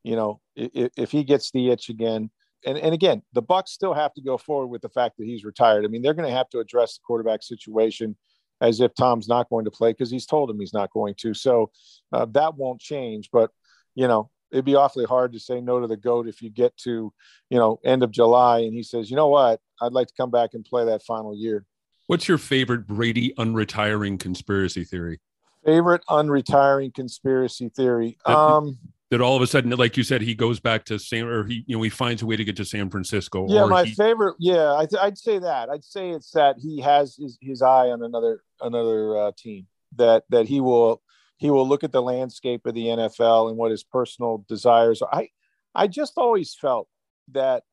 you 0.03 0.15
know, 0.15 0.41
if, 0.55 0.91
if 0.97 1.11
he 1.11 1.23
gets 1.23 1.51
the 1.51 1.69
itch 1.69 1.89
again, 1.89 2.29
and 2.65 2.77
and 2.77 2.93
again, 2.93 3.21
the 3.33 3.43
Bucs 3.43 3.69
still 3.69 3.93
have 3.93 4.13
to 4.15 4.21
go 4.21 4.37
forward 4.37 4.67
with 4.67 4.81
the 4.81 4.89
fact 4.89 5.17
that 5.17 5.25
he's 5.25 5.45
retired. 5.45 5.85
I 5.85 5.87
mean, 5.87 6.01
they're 6.01 6.13
going 6.13 6.29
to 6.29 6.35
have 6.35 6.49
to 6.49 6.59
address 6.59 6.95
the 6.95 7.01
quarterback 7.05 7.41
situation 7.41 8.17
as 8.59 8.79
if 8.81 8.93
Tom's 8.93 9.27
not 9.27 9.49
going 9.49 9.65
to 9.65 9.71
play 9.71 9.91
because 9.91 10.11
he's 10.11 10.25
told 10.25 10.49
him 10.49 10.59
he's 10.59 10.73
not 10.73 10.91
going 10.91 11.15
to. 11.17 11.33
So 11.33 11.71
uh, 12.11 12.25
that 12.31 12.55
won't 12.57 12.81
change. 12.81 13.29
But 13.31 13.51
you 13.95 14.07
know, 14.07 14.30
it'd 14.51 14.65
be 14.65 14.75
awfully 14.75 15.05
hard 15.05 15.33
to 15.33 15.39
say 15.39 15.61
no 15.61 15.79
to 15.79 15.87
the 15.87 15.97
goat 15.97 16.27
if 16.27 16.41
you 16.41 16.49
get 16.49 16.75
to 16.77 17.13
you 17.49 17.57
know 17.57 17.79
end 17.83 18.03
of 18.03 18.11
july 18.11 18.59
and 18.59 18.73
he 18.73 18.83
says 18.83 19.09
you 19.09 19.15
know 19.15 19.27
what? 19.27 19.59
I'd 19.81 19.93
like 19.93 20.07
to 20.07 20.13
come 20.15 20.31
back 20.31 20.51
and 20.53 20.63
play 20.63 20.85
that 20.85 21.03
final 21.03 21.35
year. 21.35 21.65
What's 22.07 22.27
your 22.27 22.37
favorite 22.37 22.87
brady 22.87 23.33
unretiring 23.37 24.19
conspiracy 24.19 24.83
theory? 24.83 25.19
Favorite 25.65 26.03
unretiring 26.09 26.93
conspiracy 26.93 27.69
theory? 27.69 28.17
That, 28.25 28.37
um 28.37 28.77
that 29.11 29.21
all 29.21 29.35
of 29.35 29.41
a 29.41 29.47
sudden 29.47 29.69
like 29.71 29.97
you 29.97 30.03
said 30.03 30.21
he 30.21 30.33
goes 30.33 30.59
back 30.59 30.85
to 30.85 30.97
san 30.97 31.25
or 31.25 31.45
he 31.45 31.63
you 31.67 31.75
know 31.75 31.83
he 31.83 31.89
finds 31.89 32.21
a 32.21 32.25
way 32.25 32.37
to 32.37 32.45
get 32.45 32.55
to 32.55 32.65
san 32.65 32.89
francisco 32.89 33.45
yeah 33.49 33.65
my 33.65 33.83
he, 33.83 33.93
favorite 33.93 34.35
yeah 34.39 34.71
I 34.71 34.87
would 35.05 35.17
say 35.17 35.37
that. 35.37 35.69
I'd 35.69 35.83
say 35.83 36.11
it's 36.11 36.31
that 36.31 36.55
he 36.57 36.79
has 36.81 37.17
his, 37.17 37.37
his 37.41 37.61
eye 37.61 37.89
on 37.89 38.01
another 38.01 38.41
another 38.61 39.17
uh, 39.17 39.31
team 39.37 39.67
that 39.97 40.23
that 40.29 40.47
he 40.47 40.61
will 40.61 41.01
he 41.41 41.49
will 41.49 41.67
look 41.67 41.83
at 41.83 41.91
the 41.91 42.03
landscape 42.03 42.67
of 42.67 42.75
the 42.75 42.85
NFL 42.85 43.49
and 43.49 43.57
what 43.57 43.71
his 43.71 43.83
personal 43.83 44.45
desires 44.47 45.01
are. 45.01 45.09
I, 45.11 45.29
I 45.73 45.87
just 45.87 46.13
always 46.15 46.53
felt 46.53 46.87
that, 47.31 47.63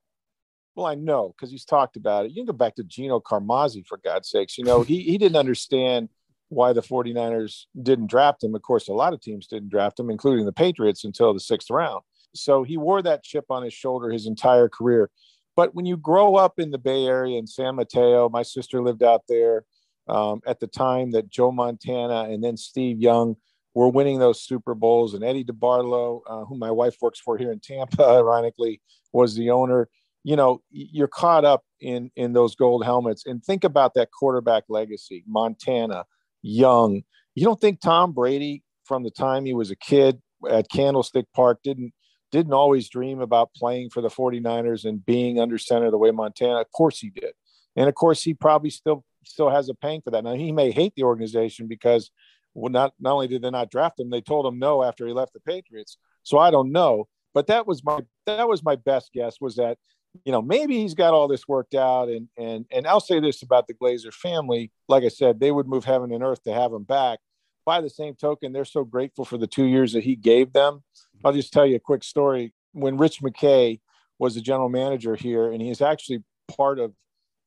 well, 0.74 0.86
I 0.86 0.94
know 0.94 1.34
because 1.36 1.50
he's 1.50 1.66
talked 1.66 1.96
about 1.96 2.24
it. 2.24 2.30
You 2.30 2.36
can 2.36 2.46
go 2.46 2.54
back 2.54 2.76
to 2.76 2.82
Gino 2.82 3.20
Carmazzi, 3.20 3.86
for 3.86 3.98
God's 3.98 4.30
sakes. 4.30 4.56
You 4.56 4.64
know, 4.64 4.80
he, 4.80 5.02
he 5.02 5.18
didn't 5.18 5.36
understand 5.36 6.08
why 6.48 6.72
the 6.72 6.80
49ers 6.80 7.66
didn't 7.82 8.06
draft 8.06 8.42
him. 8.42 8.54
Of 8.54 8.62
course, 8.62 8.88
a 8.88 8.94
lot 8.94 9.12
of 9.12 9.20
teams 9.20 9.46
didn't 9.46 9.68
draft 9.68 10.00
him, 10.00 10.08
including 10.08 10.46
the 10.46 10.52
Patriots, 10.52 11.04
until 11.04 11.34
the 11.34 11.40
sixth 11.40 11.68
round. 11.68 12.00
So 12.34 12.62
he 12.62 12.78
wore 12.78 13.02
that 13.02 13.22
chip 13.22 13.44
on 13.50 13.64
his 13.64 13.74
shoulder 13.74 14.08
his 14.08 14.26
entire 14.26 14.70
career. 14.70 15.10
But 15.56 15.74
when 15.74 15.84
you 15.84 15.98
grow 15.98 16.36
up 16.36 16.58
in 16.58 16.70
the 16.70 16.78
Bay 16.78 17.04
Area 17.04 17.38
in 17.38 17.46
San 17.46 17.74
Mateo, 17.74 18.30
my 18.30 18.44
sister 18.44 18.80
lived 18.80 19.02
out 19.02 19.24
there 19.28 19.66
um, 20.08 20.40
at 20.46 20.58
the 20.58 20.66
time 20.66 21.10
that 21.10 21.28
Joe 21.28 21.52
Montana 21.52 22.30
and 22.32 22.42
then 22.42 22.56
Steve 22.56 22.98
Young 22.98 23.36
were 23.74 23.88
winning 23.88 24.18
those 24.18 24.42
Super 24.42 24.74
Bowls. 24.74 25.14
And 25.14 25.24
Eddie 25.24 25.44
DeBartolo, 25.44 26.22
uh, 26.28 26.44
who 26.44 26.56
my 26.56 26.70
wife 26.70 26.96
works 27.00 27.20
for 27.20 27.36
here 27.36 27.52
in 27.52 27.60
Tampa, 27.60 28.04
ironically, 28.18 28.80
was 29.12 29.34
the 29.34 29.50
owner. 29.50 29.88
You 30.24 30.36
know, 30.36 30.62
you're 30.70 31.08
caught 31.08 31.44
up 31.44 31.64
in 31.80 32.10
in 32.16 32.32
those 32.32 32.54
gold 32.54 32.84
helmets, 32.84 33.24
and 33.24 33.42
think 33.42 33.64
about 33.64 33.94
that 33.94 34.10
quarterback 34.10 34.64
legacy: 34.68 35.24
Montana, 35.26 36.04
Young. 36.42 37.02
You 37.34 37.44
don't 37.44 37.60
think 37.60 37.80
Tom 37.80 38.12
Brady, 38.12 38.62
from 38.84 39.04
the 39.04 39.10
time 39.10 39.44
he 39.44 39.54
was 39.54 39.70
a 39.70 39.76
kid 39.76 40.20
at 40.50 40.68
Candlestick 40.70 41.26
Park, 41.34 41.60
didn't 41.62 41.92
didn't 42.30 42.52
always 42.52 42.88
dream 42.88 43.20
about 43.20 43.54
playing 43.54 43.90
for 43.90 44.00
the 44.00 44.08
49ers 44.08 44.84
and 44.84 45.04
being 45.04 45.40
under 45.40 45.56
center 45.56 45.90
the 45.90 45.98
way 45.98 46.10
Montana? 46.10 46.60
Of 46.60 46.70
course 46.72 46.98
he 46.98 47.10
did. 47.10 47.32
And 47.76 47.88
of 47.88 47.94
course 47.94 48.22
he 48.22 48.34
probably 48.34 48.70
still 48.70 49.04
still 49.24 49.50
has 49.50 49.68
a 49.68 49.74
pang 49.74 50.00
for 50.02 50.10
that. 50.10 50.24
Now 50.24 50.34
he 50.34 50.52
may 50.52 50.70
hate 50.70 50.94
the 50.94 51.04
organization 51.04 51.68
because 51.68 52.10
well, 52.54 52.70
not 52.70 52.94
not 52.98 53.12
only 53.12 53.28
did 53.28 53.42
they 53.42 53.50
not 53.50 53.70
draft 53.70 54.00
him, 54.00 54.10
they 54.10 54.20
told 54.20 54.46
him 54.46 54.58
no 54.58 54.82
after 54.82 55.06
he 55.06 55.12
left 55.12 55.32
the 55.32 55.40
Patriots. 55.40 55.96
So 56.22 56.38
I 56.38 56.50
don't 56.50 56.72
know, 56.72 57.08
but 57.34 57.46
that 57.48 57.66
was 57.66 57.84
my 57.84 58.00
that 58.26 58.48
was 58.48 58.62
my 58.62 58.76
best 58.76 59.12
guess 59.12 59.40
was 59.40 59.56
that 59.56 59.78
you 60.24 60.32
know 60.32 60.42
maybe 60.42 60.78
he's 60.78 60.94
got 60.94 61.14
all 61.14 61.28
this 61.28 61.46
worked 61.46 61.74
out 61.74 62.08
and 62.08 62.28
and 62.36 62.66
and 62.70 62.86
I'll 62.86 63.00
say 63.00 63.20
this 63.20 63.42
about 63.42 63.66
the 63.66 63.74
Glazer 63.74 64.12
family, 64.12 64.72
like 64.88 65.04
I 65.04 65.08
said, 65.08 65.40
they 65.40 65.52
would 65.52 65.68
move 65.68 65.84
heaven 65.84 66.12
and 66.12 66.22
earth 66.22 66.42
to 66.44 66.52
have 66.52 66.72
him 66.72 66.84
back. 66.84 67.20
By 67.64 67.80
the 67.82 67.90
same 67.90 68.14
token, 68.14 68.52
they're 68.52 68.64
so 68.64 68.84
grateful 68.84 69.26
for 69.26 69.36
the 69.36 69.46
two 69.46 69.64
years 69.64 69.92
that 69.92 70.04
he 70.04 70.16
gave 70.16 70.52
them. 70.54 70.82
I'll 71.24 71.34
just 71.34 71.52
tell 71.52 71.66
you 71.66 71.76
a 71.76 71.80
quick 71.80 72.02
story. 72.02 72.54
When 72.72 72.96
Rich 72.96 73.20
McKay 73.20 73.80
was 74.18 74.34
the 74.34 74.40
general 74.40 74.68
manager 74.70 75.14
here, 75.14 75.52
and 75.52 75.60
he's 75.60 75.82
actually 75.82 76.22
part 76.48 76.78
of 76.78 76.94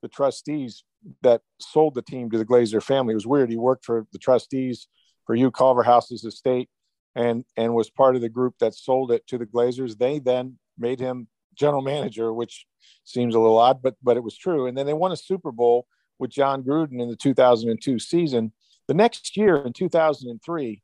the 0.01 0.08
trustees 0.08 0.84
that 1.24 1.41
sold 1.60 1.96
the 1.96 2.01
team 2.01 2.29
to 2.29 2.38
the 2.38 2.46
Glazer 2.46 2.81
family. 2.81 3.13
It 3.13 3.15
was 3.15 3.27
weird. 3.27 3.50
He 3.50 3.58
worked 3.58 3.86
for 3.86 4.05
the 4.12 4.20
trustees 4.20 4.88
for 5.25 5.36
Hugh 5.36 5.51
Culverhouse's 5.51 6.24
estate 6.24 6.70
and 7.15 7.43
and 7.58 7.74
was 7.74 7.89
part 7.89 8.15
of 8.15 8.22
the 8.22 8.29
group 8.29 8.55
that 8.60 8.74
sold 8.74 9.12
it 9.12 9.25
to 9.27 9.38
the 9.38 9.46
Glazers. 9.46 9.98
They 9.98 10.20
then 10.20 10.58
made 10.77 11.00
him 11.00 11.27
general 11.55 11.81
manager, 11.81 12.34
which 12.34 12.65
seems 13.03 13.36
a 13.36 13.39
little 13.39 13.58
odd, 13.58 13.81
but 13.81 13.96
but 14.01 14.17
it 14.17 14.24
was 14.24 14.38
true. 14.38 14.67
And 14.67 14.77
then 14.77 14.86
they 14.86 14.93
won 14.93 15.12
a 15.12 15.17
Super 15.17 15.51
Bowl 15.51 15.88
with 16.20 16.31
Jon 16.31 16.63
Gruden 16.63 17.01
in 17.01 17.10
the 17.10 17.15
2002 17.15 18.00
season. 18.00 18.53
The 18.88 18.93
next 18.93 19.36
year 19.36 19.58
in 19.58 19.74
2003, 19.74 20.81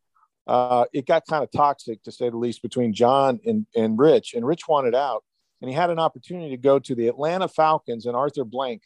uh, 0.47 0.85
it 0.93 1.05
got 1.05 1.27
kind 1.27 1.43
of 1.43 1.51
toxic 1.51 2.01
to 2.03 2.11
say 2.11 2.29
the 2.29 2.37
least 2.37 2.61
between 2.61 2.93
John 2.93 3.39
and, 3.45 3.65
and 3.75 3.99
Rich. 3.99 4.33
And 4.33 4.45
Rich 4.45 4.67
wanted 4.67 4.95
out, 4.95 5.23
and 5.61 5.69
he 5.69 5.75
had 5.75 5.89
an 5.89 5.99
opportunity 5.99 6.49
to 6.51 6.57
go 6.57 6.79
to 6.79 6.95
the 6.95 7.07
Atlanta 7.07 7.47
Falcons 7.47 8.05
and 8.05 8.15
Arthur 8.15 8.45
Blank, 8.45 8.83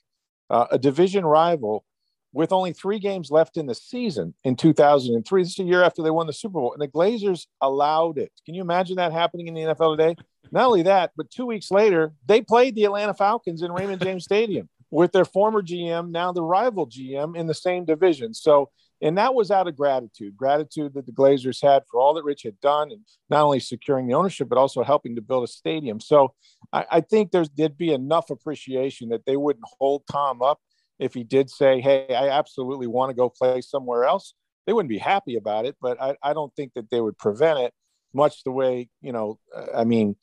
uh, 0.52 0.68
a 0.70 0.78
division 0.78 1.26
rival 1.26 1.86
with 2.34 2.52
only 2.52 2.74
three 2.74 3.00
games 3.00 3.32
left 3.32 3.58
in 3.58 3.66
the 3.66 3.76
season 3.76 4.34
in 4.44 4.56
2003. 4.56 5.44
This 5.44 5.52
is 5.54 5.60
a 5.60 5.64
year 5.64 5.84
after 5.84 6.02
they 6.02 6.12
won 6.12 6.28
the 6.28 6.34
Super 6.34 6.60
Bowl, 6.60 6.74
and 6.74 6.82
the 6.82 6.88
Glazers 6.88 7.48
allowed 7.62 8.18
it. 8.18 8.32
Can 8.46 8.54
you 8.54 8.62
imagine 8.62 8.98
that 8.98 9.12
happening 9.12 9.48
in 9.48 9.54
the 9.54 9.62
NFL 9.62 9.98
today? 9.98 10.16
Not 10.52 10.68
only 10.68 10.84
that, 10.84 11.12
but 11.16 11.30
two 11.30 11.46
weeks 11.46 11.72
later, 11.72 12.14
they 12.26 12.42
played 12.42 12.76
the 12.76 12.86
Atlanta 12.86 13.14
Falcons 13.14 13.62
in 13.62 13.72
Raymond 13.72 14.02
James 14.02 14.24
Stadium 14.26 14.70
with 14.92 15.14
their 15.14 15.26
former 15.26 15.62
GM, 15.62 16.12
now 16.12 16.34
the 16.34 16.44
rival 16.44 16.86
GM 16.86 17.36
in 17.38 17.48
the 17.48 17.54
same 17.54 17.86
division. 17.86 18.34
So, 18.34 18.70
and 19.02 19.18
that 19.18 19.34
was 19.34 19.52
out 19.52 19.68
of 19.68 19.76
gratitude, 19.76 20.38
gratitude 20.38 20.94
that 20.94 21.06
the 21.06 21.12
Glazers 21.12 21.62
had 21.62 21.84
for 21.90 22.00
all 22.00 22.14
that 22.14 22.24
Rich 22.24 22.44
had 22.44 22.60
done, 22.62 22.92
and 22.92 23.02
not 23.30 23.44
only 23.44 23.60
securing 23.60 24.08
the 24.08 24.14
ownership, 24.14 24.50
but 24.50 24.58
also 24.58 24.84
helping 24.84 25.16
to 25.16 25.22
build 25.22 25.44
a 25.44 25.48
stadium. 25.48 26.00
So, 26.00 26.34
I, 26.72 26.86
I 26.92 27.02
think 27.02 27.32
there's 27.32 27.50
there'd 27.50 27.78
be 27.78 27.94
enough 27.94 28.30
appreciation 28.30 29.10
that 29.10 29.26
they 29.26 29.38
wouldn't 29.38 29.66
hold 29.80 30.04
Tom 30.12 30.42
up 30.42 30.60
if 31.00 31.14
he 31.14 31.24
did 31.24 31.50
say, 31.50 31.82
Hey, 31.82 32.06
I 32.10 32.30
absolutely 32.30 32.88
want 32.88 33.10
to 33.10 33.16
go 33.16 33.30
play 33.30 33.62
somewhere 33.62 34.06
else, 34.06 34.36
they 34.66 34.74
wouldn't 34.74 34.90
be 34.90 35.00
happy 35.00 35.36
about 35.36 35.66
it, 35.66 35.76
but 35.82 36.02
I, 36.02 36.16
I 36.24 36.34
don't 36.34 36.56
think 36.56 36.74
that 36.76 36.90
they 36.90 37.02
would 37.02 37.18
prevent 37.18 37.60
it 37.60 37.74
much 38.14 38.44
the 38.44 38.52
way, 38.52 38.90
you 39.02 39.12
know, 39.12 39.40
uh, 39.56 39.66
I 39.76 39.84
mean, 39.84 40.16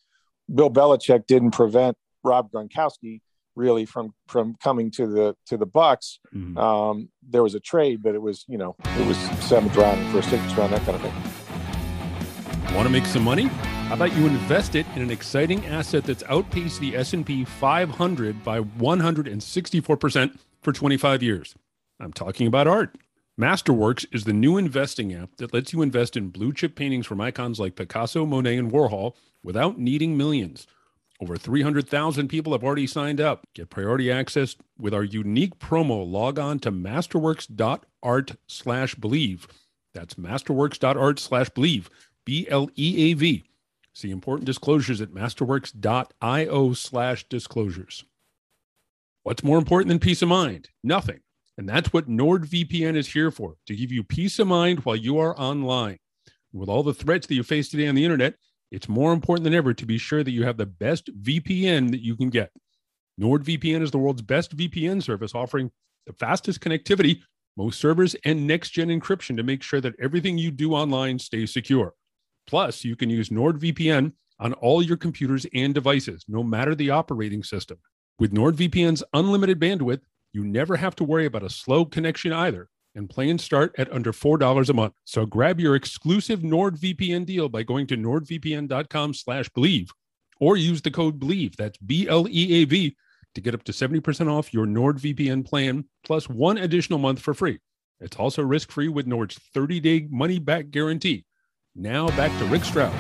Bill 0.53 0.71
Belichick 0.71 1.27
didn't 1.27 1.51
prevent 1.51 1.97
Rob 2.23 2.51
Gronkowski 2.51 3.21
really 3.59 3.85
from 3.85 4.15
from 4.29 4.55
coming 4.63 4.91
to 4.93 5.07
the 5.07 5.37
to 5.47 5.57
the 5.57 5.67
Bucs. 5.67 6.19
Mm-hmm. 6.35 6.57
Um, 6.57 7.11
there 7.29 7.43
was 7.43 7.55
a 7.55 7.61
trade, 7.61 8.03
but 8.03 8.15
it 8.15 8.23
was 8.23 8.45
you 8.49 8.57
know 8.57 8.77
it 8.85 9.07
was 9.07 9.19
seventh 9.45 9.77
round 9.77 10.11
for 10.11 10.21
a 10.21 10.23
sixth 10.23 10.57
round 10.57 10.73
that 10.73 10.83
kind 10.83 10.97
of 10.97 11.03
thing. 11.03 12.75
Want 12.75 12.87
to 12.87 12.93
make 12.93 13.07
some 13.07 13.25
money? 13.25 13.49
How 13.89 13.95
about 13.95 14.15
you 14.15 14.27
invest 14.27 14.75
it 14.75 14.87
in 14.95 15.03
an 15.03 15.11
exciting 15.11 15.67
asset 15.67 16.05
that's 16.05 16.23
outpaced 16.29 16.81
the 16.81 16.95
S&P 16.95 17.45
500 17.45 18.45
by 18.45 18.61
164 18.61 19.97
percent 19.97 20.41
for 20.61 20.73
25 20.73 21.23
years. 21.23 21.55
I'm 22.01 22.13
talking 22.13 22.47
about 22.47 22.67
art. 22.67 22.97
Masterworks 23.41 24.05
is 24.13 24.25
the 24.25 24.33
new 24.33 24.57
investing 24.57 25.15
app 25.15 25.37
that 25.37 25.55
lets 25.55 25.73
you 25.73 25.81
invest 25.81 26.17
in 26.17 26.31
blue 26.31 26.53
chip 26.53 26.75
paintings 26.75 27.07
from 27.07 27.21
icons 27.21 27.61
like 27.61 27.77
Picasso, 27.77 28.27
Monet, 28.27 28.57
and 28.57 28.73
Warhol 28.73 29.15
without 29.45 29.79
needing 29.79 30.17
millions. 30.17 30.67
Over 31.21 31.37
300,000 31.37 32.29
people 32.29 32.53
have 32.53 32.63
already 32.63 32.87
signed 32.87 33.21
up. 33.21 33.45
Get 33.55 33.71
priority 33.71 34.11
access 34.11 34.55
with 34.79 34.95
our 34.95 35.03
unique 35.03 35.59
promo. 35.59 36.09
Log 36.09 36.39
on 36.39 36.61
to 36.61 36.71
masterworks.art 36.71 38.37
slash 38.47 38.95
bleav. 38.95 39.47
That's 39.95 40.15
masterworks.art 40.15 41.19
slash 41.19 41.51
bleav. 41.51 41.89
B 42.25 42.47
L 42.49 42.71
E 42.77 43.11
A 43.11 43.15
V. 43.15 43.45
See 43.95 44.11
important 44.11 44.47
disclosures 44.47 45.01
at 45.01 45.11
masterworks.io 45.11 46.73
slash 46.75 47.29
disclosures. 47.29 48.05
What's 49.25 49.43
more 49.43 49.59
important 49.59 49.89
than 49.89 49.99
peace 49.99 50.23
of 50.23 50.29
mind? 50.29 50.69
Nothing. 50.85 51.21
And 51.57 51.69
that's 51.69 51.93
what 51.93 52.09
NordVPN 52.09 52.95
is 52.95 53.09
here 53.09 53.33
for 53.33 53.57
to 53.67 53.75
give 53.75 53.91
you 53.91 54.05
peace 54.05 54.39
of 54.39 54.47
mind 54.47 54.81
while 54.85 54.95
you 54.95 55.19
are 55.19 55.37
online. 55.37 55.99
With 56.53 56.69
all 56.69 56.85
the 56.85 56.95
threats 56.95 57.27
that 57.27 57.35
you 57.35 57.43
face 57.43 57.69
today 57.69 57.89
on 57.89 57.97
the 57.97 58.05
internet, 58.05 58.35
it's 58.71 58.89
more 58.89 59.13
important 59.13 59.45
than 59.45 59.55
ever 59.55 59.73
to 59.75 59.87
be 59.87 59.99
sure 59.99 60.23
that 60.23 60.31
you 60.31 60.45
have 60.45 60.57
the 60.57 60.67
best 60.67 61.11
VPN 61.23 61.91
that 61.91 62.03
you 62.03 62.17
can 62.17 62.31
get. 62.31 62.51
NordVPN 63.21 63.83
is 63.83 63.91
the 63.91 63.99
world's 63.99 64.23
best 64.23 64.57
VPN 64.57 65.03
service, 65.03 65.35
offering 65.35 65.71
the 66.07 66.13
fastest 66.13 66.61
connectivity, 66.61 67.21
most 67.57 67.81
servers, 67.81 68.15
and 68.25 68.47
next 68.47 68.71
gen 68.71 68.89
encryption 68.89 69.37
to 69.37 69.43
make 69.43 69.63
sure 69.63 69.81
that 69.81 69.95
everything 70.01 70.39
you 70.39 70.51
do 70.51 70.73
online 70.73 71.19
stays 71.19 71.53
secure. 71.53 71.95
Plus, 72.47 72.85
you 72.85 72.97
can 72.97 73.11
use 73.11 73.29
NordVPN 73.29 74.13
on 74.41 74.53
all 74.55 74.83
your 74.83 74.97
computers 74.97 75.47
and 75.53 75.75
devices, 75.75 76.25
no 76.29 76.43
matter 76.43 76.75
the 76.75 76.91
operating 76.91 77.43
system. 77.43 77.79
With 78.19 78.33
NordVPN's 78.33 79.03
unlimited 79.13 79.61
bandwidth, 79.61 80.01
you 80.33 80.45
never 80.45 80.77
have 80.77 80.95
to 80.97 81.05
worry 81.05 81.27
about 81.27 81.43
a 81.43 81.51
slow 81.51 81.85
connection 81.85 82.33
either, 82.33 82.69
and 82.99 83.09
plans 83.09 83.45
start 83.45 83.75
at 83.79 83.91
under 83.93 84.13
$4 84.13 84.69
a 84.69 84.73
month. 84.75 84.93
So 85.05 85.25
grab 85.25 85.61
your 85.61 85.77
exclusive 85.77 86.41
NordVPN 86.41 87.25
deal 87.25 87.49
by 87.49 87.63
going 87.63 87.87
to 87.87 87.97
nordvpn.com 87.97 89.15
slash 89.15 89.49
bleav 89.51 89.89
or 90.41 90.57
use 90.57 90.83
the 90.83 90.91
code 90.91 91.19
BLEAV, 91.19 91.57
that's 91.57 91.79
B-L-E-A-V, 91.79 92.97
to 93.35 93.41
get 93.41 93.55
up 93.55 93.63
to 93.65 93.73
70% 93.73 94.31
off 94.31 94.53
your 94.53 94.67
NordVPN 94.67 95.47
plan 95.47 95.85
plus 96.05 96.29
one 96.29 96.59
additional 96.59 96.99
month 96.99 97.21
for 97.21 97.35
free. 97.35 97.59
It's 98.01 98.17
also 98.17 98.43
risk-free 98.43 98.89
with 98.89 99.07
Nord's 99.07 99.39
30-day 99.55 100.09
money-back 100.11 100.71
guarantee. 100.71 101.25
Now 101.75 102.09
back 102.09 102.37
to 102.39 102.45
Rick 102.47 102.65
Stroud. 102.65 102.93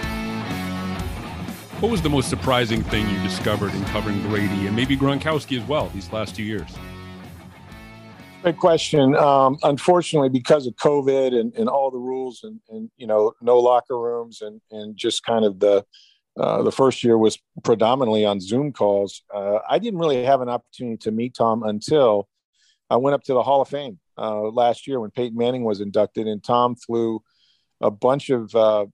What 1.81 1.91
was 1.91 2.03
the 2.03 2.11
most 2.11 2.29
surprising 2.29 2.83
thing 2.83 3.09
you 3.09 3.23
discovered 3.23 3.73
in 3.75 3.85
covering 3.87 4.21
Brady 4.23 4.67
and 4.67 4.75
maybe 4.75 4.97
Gronkowski 4.97 5.61
as 5.61 5.69
well 5.69 5.89
these 5.91 6.13
last 6.13 6.35
two 6.35 6.43
years? 6.43 6.73
Great 8.43 8.57
question. 8.57 9.17
Um, 9.17 9.59
unfortunately, 9.65 10.29
because 10.29 10.67
of 10.67 10.75
COVID 10.77 11.39
and, 11.39 11.53
and 11.55 11.69
all 11.69 11.91
the 11.91 11.99
rules 11.99 12.45
and, 12.45 12.61
and, 12.69 12.89
you 12.97 13.07
know, 13.07 13.33
no 13.43 13.59
locker 13.59 13.99
rooms 13.99 14.43
and, 14.43 14.61
and 14.71 14.97
just 14.97 15.25
kind 15.25 15.45
of 15.45 15.59
the, 15.59 15.85
uh, 16.39 16.63
the 16.63 16.71
first 16.71 17.03
year 17.03 17.19
was 17.19 17.37
predominantly 17.65 18.25
on 18.25 18.41
Zoom 18.41 18.73
calls. 18.73 19.23
Uh, 19.35 19.59
I 19.69 19.81
didn't 19.81 19.99
really 19.99 20.23
have 20.25 20.41
an 20.41 20.49
opportunity 20.49 20.99
to 20.99 21.11
meet 21.11 21.35
Tom 21.35 21.65
until 21.65 22.29
I 22.89 22.97
went 22.97 23.15
up 23.15 23.25
to 23.25 23.35
the 23.35 23.43
Hall 23.43 23.61
of 23.61 23.69
Fame 23.69 23.99
uh, 24.17 24.43
last 24.43 24.87
year 24.87 25.01
when 25.01 25.11
Peyton 25.11 25.37
Manning 25.37 25.65
was 25.65 25.81
inducted, 25.81 26.29
and 26.29 26.43
Tom 26.43 26.77
flew 26.77 27.21
a 27.81 27.91
bunch 27.91 28.31
of 28.31 28.55
uh, 28.55 28.87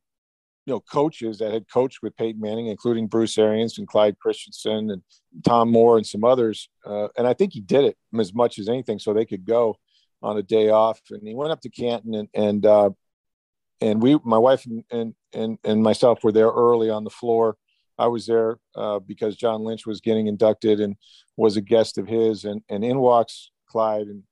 you 0.66 0.72
know 0.72 0.80
coaches 0.80 1.38
that 1.38 1.52
had 1.52 1.68
coached 1.68 2.00
with 2.02 2.16
Peyton 2.16 2.40
Manning, 2.40 2.68
including 2.68 3.06
Bruce 3.06 3.36
Arians 3.36 3.78
and 3.78 3.86
Clyde 3.86 4.18
Christensen 4.18 4.90
and 4.90 5.02
Tom 5.44 5.70
Moore 5.70 5.96
and 5.96 6.06
some 6.06 6.24
others. 6.24 6.68
Uh, 6.84 7.08
and 7.16 7.26
I 7.26 7.34
think 7.34 7.52
he 7.52 7.60
did 7.60 7.84
it 7.84 7.96
as 8.18 8.34
much 8.34 8.58
as 8.58 8.68
anything 8.68 8.98
so 8.98 9.12
they 9.12 9.26
could 9.26 9.44
go 9.44 9.76
on 10.22 10.38
a 10.38 10.42
day 10.42 10.70
off. 10.70 11.00
And 11.10 11.26
he 11.26 11.34
went 11.34 11.52
up 11.52 11.60
to 11.62 11.70
Canton 11.70 12.14
and 12.14 12.28
and 12.34 12.66
uh, 12.66 12.90
and 13.80 14.02
we, 14.02 14.18
my 14.24 14.38
wife 14.38 14.66
and 14.90 15.14
and 15.32 15.58
and 15.62 15.82
myself, 15.82 16.24
were 16.24 16.32
there 16.32 16.50
early 16.50 16.90
on 16.90 17.04
the 17.04 17.10
floor. 17.10 17.56
I 17.96 18.08
was 18.08 18.26
there 18.26 18.58
uh, 18.74 18.98
because 18.98 19.36
John 19.36 19.62
Lynch 19.62 19.86
was 19.86 20.00
getting 20.00 20.26
inducted 20.26 20.80
and 20.80 20.96
was 21.36 21.56
a 21.56 21.60
guest 21.60 21.98
of 21.98 22.06
his, 22.06 22.44
and 22.44 22.62
and 22.68 22.84
in 22.84 22.98
walks 22.98 23.50
Clyde 23.68 24.06
and 24.06 24.22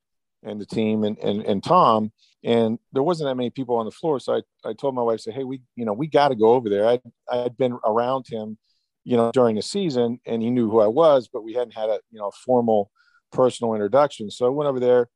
and 0.43 0.61
the 0.61 0.67
team 0.67 1.05
and 1.05 1.19
and 1.19 1.43
and 1.45 1.63
Tom 1.63 2.13
and 2.45 2.79
there 2.93 3.03
wasn't 3.03 3.29
that 3.29 3.37
many 3.37 3.51
people 3.51 3.77
on 3.77 3.85
the 3.85 3.93
floor. 3.93 4.19
So 4.19 4.35
i, 4.35 4.69
I 4.69 4.73
told 4.73 4.95
my 4.95 5.03
wife 5.03 5.21
say 5.21 5.33
hey 5.33 5.45
we 5.45 5.63
you 5.77 5.85
know 5.85 5.93
we 5.93 6.07
got 6.07 6.29
to 6.29 6.35
go 6.35 6.51
over 6.51 6.69
there. 6.69 6.87
I 6.87 7.01
i'd 7.31 7.57
been 7.57 7.79
around 7.85 8.27
him 8.29 8.59
you 9.05 9.17
know 9.17 9.31
during 9.33 9.57
the 9.57 9.63
season 9.63 10.21
and 10.27 10.43
he 10.43 10.51
knew 10.51 10.71
who 10.71 10.81
i 10.81 10.87
was 10.87 11.29
but 11.33 11.43
we 11.43 11.55
hadn't 11.55 11.75
had 11.75 11.89
a 11.89 11.99
you 12.11 12.19
know 12.19 12.31
formal 12.45 12.91
personal 13.33 13.75
introduction. 13.75 14.31
So 14.31 14.47
i 14.47 14.51
went 14.51 14.69
over 14.69 14.81
there 14.81 15.09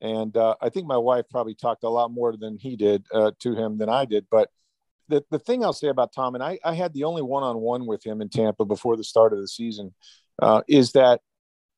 and 0.00 0.36
uh, 0.36 0.54
i 0.60 0.68
think 0.68 0.86
my 0.86 0.96
wife 0.96 1.24
probably 1.30 1.54
talked 1.54 1.84
a 1.84 1.88
lot 1.88 2.10
more 2.10 2.36
than 2.36 2.58
he 2.58 2.76
did 2.76 3.04
uh, 3.12 3.30
to 3.40 3.54
him 3.54 3.78
than 3.78 3.88
i 3.88 4.04
did 4.04 4.26
but 4.30 4.50
the, 5.08 5.24
the 5.30 5.38
thing 5.38 5.64
i'll 5.64 5.72
say 5.72 5.88
about 5.88 6.12
tom 6.12 6.34
and 6.34 6.44
i, 6.44 6.58
I 6.64 6.74
had 6.74 6.92
the 6.92 7.04
only 7.04 7.22
one-on-one 7.22 7.86
with 7.86 8.04
him 8.04 8.20
in 8.20 8.28
tampa 8.28 8.64
before 8.64 8.96
the 8.96 9.04
start 9.04 9.32
of 9.32 9.38
the 9.38 9.48
season 9.48 9.94
uh, 10.42 10.62
is 10.68 10.92
that 10.92 11.20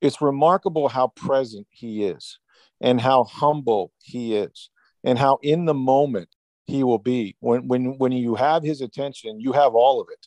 it's 0.01 0.21
remarkable 0.21 0.89
how 0.89 1.09
present 1.09 1.67
he 1.71 2.05
is 2.05 2.39
and 2.81 3.01
how 3.01 3.25
humble 3.25 3.93
he 3.99 4.35
is 4.35 4.71
and 5.05 5.19
how 5.19 5.39
in 5.43 5.65
the 5.65 5.75
moment 5.75 6.29
he 6.67 6.83
will 6.83 6.99
be 6.99 7.37
when 7.41 7.67
when 7.67 7.99
when 7.99 8.13
you 8.13 8.35
have 8.35 8.63
his 8.63 8.81
attention 8.81 9.41
you 9.41 9.53
have 9.53 9.75
all 9.75 10.01
of 10.01 10.09
it 10.11 10.27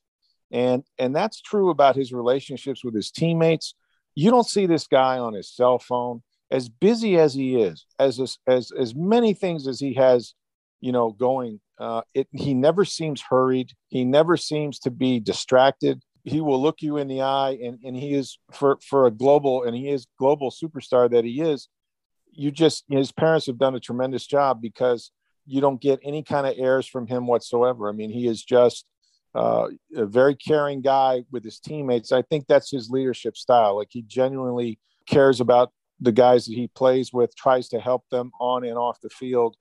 and 0.51 0.83
and 0.97 1.15
that's 1.15 1.41
true 1.41 1.69
about 1.69 1.95
his 1.95 2.11
relationships 2.11 2.83
with 2.83 2.95
his 2.95 3.11
teammates 3.11 3.75
you 4.15 4.29
don't 4.29 4.47
see 4.47 4.65
this 4.65 4.87
guy 4.87 5.17
on 5.17 5.33
his 5.33 5.49
cell 5.49 5.79
phone 5.79 6.21
as 6.49 6.67
busy 6.67 7.17
as 7.17 7.33
he 7.33 7.61
is 7.61 7.85
as 7.99 8.37
as 8.47 8.71
as 8.71 8.95
many 8.95 9.33
things 9.33 9.67
as 9.67 9.79
he 9.79 9.93
has 9.93 10.33
you 10.81 10.91
know, 10.91 11.11
going. 11.11 11.61
Uh, 11.79 12.01
it, 12.13 12.27
he 12.31 12.53
never 12.53 12.83
seems 12.83 13.21
hurried. 13.21 13.71
He 13.87 14.03
never 14.03 14.35
seems 14.35 14.79
to 14.79 14.91
be 14.91 15.19
distracted. 15.19 16.01
He 16.23 16.41
will 16.41 16.61
look 16.61 16.81
you 16.81 16.97
in 16.97 17.07
the 17.07 17.21
eye, 17.21 17.57
and, 17.63 17.79
and 17.83 17.95
he 17.95 18.13
is 18.13 18.37
for 18.51 18.77
for 18.87 19.05
a 19.07 19.11
global 19.11 19.63
and 19.63 19.75
he 19.75 19.89
is 19.89 20.05
global 20.19 20.51
superstar 20.51 21.09
that 21.11 21.23
he 21.23 21.41
is. 21.41 21.69
You 22.31 22.51
just 22.51 22.85
his 22.89 23.11
parents 23.11 23.47
have 23.47 23.57
done 23.57 23.75
a 23.75 23.79
tremendous 23.79 24.25
job 24.25 24.61
because 24.61 25.11
you 25.45 25.61
don't 25.61 25.81
get 25.81 25.99
any 26.03 26.23
kind 26.23 26.47
of 26.47 26.53
airs 26.57 26.87
from 26.87 27.07
him 27.07 27.27
whatsoever. 27.27 27.89
I 27.89 27.91
mean, 27.91 28.09
he 28.09 28.27
is 28.27 28.43
just 28.43 28.85
uh, 29.33 29.67
a 29.95 30.05
very 30.05 30.35
caring 30.35 30.81
guy 30.81 31.23
with 31.31 31.43
his 31.43 31.59
teammates. 31.59 32.11
I 32.11 32.21
think 32.21 32.47
that's 32.47 32.71
his 32.71 32.89
leadership 32.89 33.37
style. 33.37 33.77
Like 33.77 33.89
he 33.91 34.01
genuinely 34.01 34.79
cares 35.07 35.39
about 35.39 35.71
the 35.99 36.11
guys 36.11 36.45
that 36.45 36.53
he 36.53 36.67
plays 36.67 37.13
with, 37.13 37.35
tries 37.35 37.69
to 37.69 37.79
help 37.79 38.03
them 38.09 38.31
on 38.39 38.65
and 38.65 38.77
off 38.77 38.99
the 39.01 39.09
field, 39.09 39.55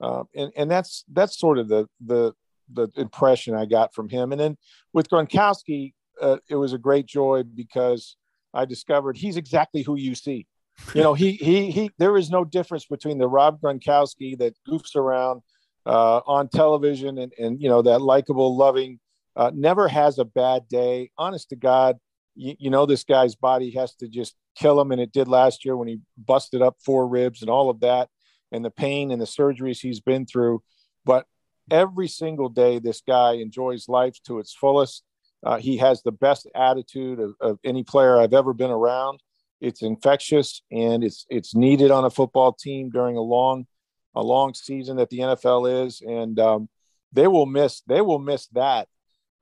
uh, 0.00 0.24
and 0.34 0.52
and 0.56 0.70
that's 0.70 1.04
that's 1.12 1.38
sort 1.38 1.58
of 1.58 1.68
the 1.68 1.86
the 2.04 2.32
the 2.72 2.88
impression 2.96 3.54
I 3.54 3.66
got 3.66 3.94
from 3.94 4.08
him. 4.08 4.32
And 4.32 4.40
then 4.40 4.56
with 4.92 5.08
Gronkowski, 5.08 5.94
uh, 6.20 6.38
it 6.48 6.56
was 6.56 6.72
a 6.72 6.78
great 6.78 7.06
joy 7.06 7.42
because 7.42 8.16
I 8.52 8.64
discovered 8.64 9.16
he's 9.16 9.36
exactly 9.36 9.82
who 9.82 9.96
you 9.96 10.14
see. 10.14 10.46
You 10.94 11.02
know, 11.02 11.14
he 11.14 11.32
he 11.32 11.70
he. 11.70 11.90
There 11.98 12.16
is 12.16 12.30
no 12.30 12.44
difference 12.44 12.86
between 12.86 13.18
the 13.18 13.28
Rob 13.28 13.60
Gronkowski 13.60 14.38
that 14.38 14.54
goofs 14.68 14.94
around 14.94 15.42
uh, 15.84 16.20
on 16.26 16.48
television 16.48 17.18
and 17.18 17.32
and 17.38 17.60
you 17.60 17.68
know 17.68 17.82
that 17.82 18.00
likable, 18.00 18.56
loving, 18.56 19.00
uh, 19.34 19.50
never 19.54 19.88
has 19.88 20.18
a 20.18 20.24
bad 20.24 20.68
day. 20.68 21.10
Honest 21.18 21.50
to 21.50 21.56
God, 21.56 21.96
you, 22.34 22.54
you 22.58 22.70
know 22.70 22.86
this 22.86 23.04
guy's 23.04 23.34
body 23.34 23.70
has 23.72 23.94
to 23.96 24.08
just 24.08 24.34
kill 24.54 24.80
him, 24.80 24.92
and 24.92 25.00
it 25.00 25.12
did 25.12 25.28
last 25.28 25.64
year 25.64 25.76
when 25.76 25.88
he 25.88 26.00
busted 26.16 26.62
up 26.62 26.76
four 26.84 27.08
ribs 27.08 27.42
and 27.42 27.50
all 27.50 27.70
of 27.70 27.80
that, 27.80 28.08
and 28.52 28.64
the 28.64 28.70
pain 28.70 29.10
and 29.10 29.20
the 29.20 29.26
surgeries 29.26 29.80
he's 29.80 30.00
been 30.00 30.26
through. 30.26 30.62
But 31.04 31.26
every 31.70 32.08
single 32.08 32.48
day, 32.48 32.78
this 32.78 33.00
guy 33.06 33.34
enjoys 33.34 33.88
life 33.88 34.16
to 34.26 34.38
its 34.38 34.54
fullest. 34.54 35.02
Uh, 35.44 35.58
he 35.58 35.76
has 35.78 36.02
the 36.02 36.12
best 36.12 36.48
attitude 36.54 37.20
of, 37.20 37.34
of 37.40 37.58
any 37.64 37.82
player 37.82 38.18
I've 38.18 38.34
ever 38.34 38.52
been 38.52 38.70
around 38.70 39.20
it's 39.60 39.82
infectious 39.82 40.62
and 40.70 41.02
it's 41.02 41.26
it's 41.30 41.54
needed 41.54 41.90
on 41.90 42.04
a 42.04 42.10
football 42.10 42.52
team 42.52 42.90
during 42.90 43.16
a 43.16 43.22
long 43.22 43.66
a 44.14 44.22
long 44.22 44.54
season 44.54 44.96
that 44.96 45.10
the 45.10 45.18
NFL 45.18 45.86
is, 45.86 46.00
and 46.00 46.40
um, 46.40 46.68
they 47.12 47.26
will 47.26 47.46
miss 47.46 47.82
they 47.86 48.00
will 48.00 48.18
miss 48.18 48.46
that 48.48 48.88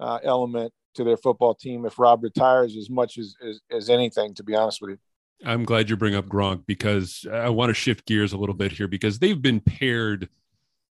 uh, 0.00 0.18
element 0.22 0.72
to 0.94 1.04
their 1.04 1.16
football 1.16 1.54
team 1.54 1.86
if 1.86 1.98
Rob 1.98 2.22
retires 2.22 2.76
as 2.76 2.90
much 2.90 3.16
as, 3.18 3.34
as 3.46 3.60
as 3.70 3.90
anything. 3.90 4.34
To 4.34 4.42
be 4.42 4.54
honest 4.54 4.80
with 4.80 4.90
you. 4.90 4.98
I'm 5.44 5.64
glad 5.64 5.90
you 5.90 5.96
bring 5.96 6.14
up 6.14 6.26
Gronk 6.26 6.64
because 6.66 7.26
I 7.30 7.50
want 7.50 7.70
to 7.70 7.74
shift 7.74 8.06
gears 8.06 8.32
a 8.32 8.36
little 8.36 8.54
bit 8.54 8.72
here 8.72 8.88
because 8.88 9.18
they've 9.18 9.40
been 9.40 9.60
paired 9.60 10.28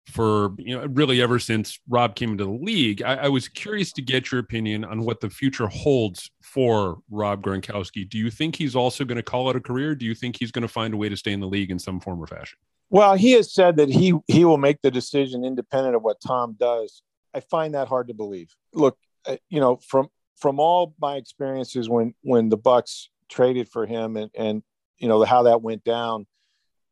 for 0.07 0.53
you 0.57 0.77
know 0.77 0.85
really 0.87 1.21
ever 1.21 1.39
since 1.39 1.79
Rob 1.87 2.15
came 2.15 2.31
into 2.31 2.45
the 2.45 2.51
league. 2.51 3.01
I, 3.01 3.15
I, 3.15 3.27
was 3.29 3.47
curious 3.47 3.93
to 3.93 4.01
get 4.01 4.31
your 4.31 4.39
opinion 4.39 4.83
on 4.83 5.01
what 5.01 5.21
the 5.21 5.29
future 5.29 5.67
holds 5.67 6.29
for 6.41 6.99
Rob 7.09 7.41
Gronkowski. 7.41 8.09
Do 8.09 8.17
you 8.17 8.29
think 8.29 8.55
he's 8.55 8.75
also 8.75 9.05
going 9.05 9.15
to 9.15 9.23
call 9.23 9.49
it 9.49 9.55
a 9.55 9.61
career? 9.61 9.95
Do 9.95 10.05
you 10.05 10.13
think 10.13 10.37
he's 10.37 10.51
going 10.51 10.63
to 10.63 10.67
find 10.67 10.93
a 10.93 10.97
way 10.97 11.09
to 11.09 11.15
stay 11.15 11.31
in 11.31 11.39
the 11.39 11.47
league 11.47 11.71
in 11.71 11.79
some 11.79 11.99
form 11.99 12.21
or 12.21 12.27
fashion? 12.27 12.59
Well, 12.89 13.15
he 13.15 13.31
has 13.31 13.53
said 13.53 13.77
that 13.77 13.89
he 13.89 14.13
he 14.27 14.45
will 14.45 14.57
make 14.57 14.81
the 14.81 14.91
decision 14.91 15.45
independent 15.45 15.95
of 15.95 16.03
what 16.03 16.17
Tom 16.25 16.55
does. 16.59 17.01
I 17.33 17.39
find 17.39 17.73
that 17.73 17.87
hard 17.87 18.09
to 18.09 18.13
believe. 18.13 18.53
Look, 18.73 18.97
uh, 19.25 19.37
you 19.49 19.59
know, 19.59 19.77
from 19.77 20.09
from 20.37 20.59
all 20.59 20.93
my 20.99 21.15
experiences 21.15 21.89
when 21.89 22.13
when 22.21 22.49
the 22.49 22.57
Bucs 22.57 23.07
traded 23.29 23.69
for 23.69 23.85
him 23.85 24.17
and 24.17 24.29
and 24.35 24.63
you 24.97 25.07
know 25.07 25.23
how 25.23 25.43
that 25.43 25.61
went 25.61 25.83
down 25.83 26.27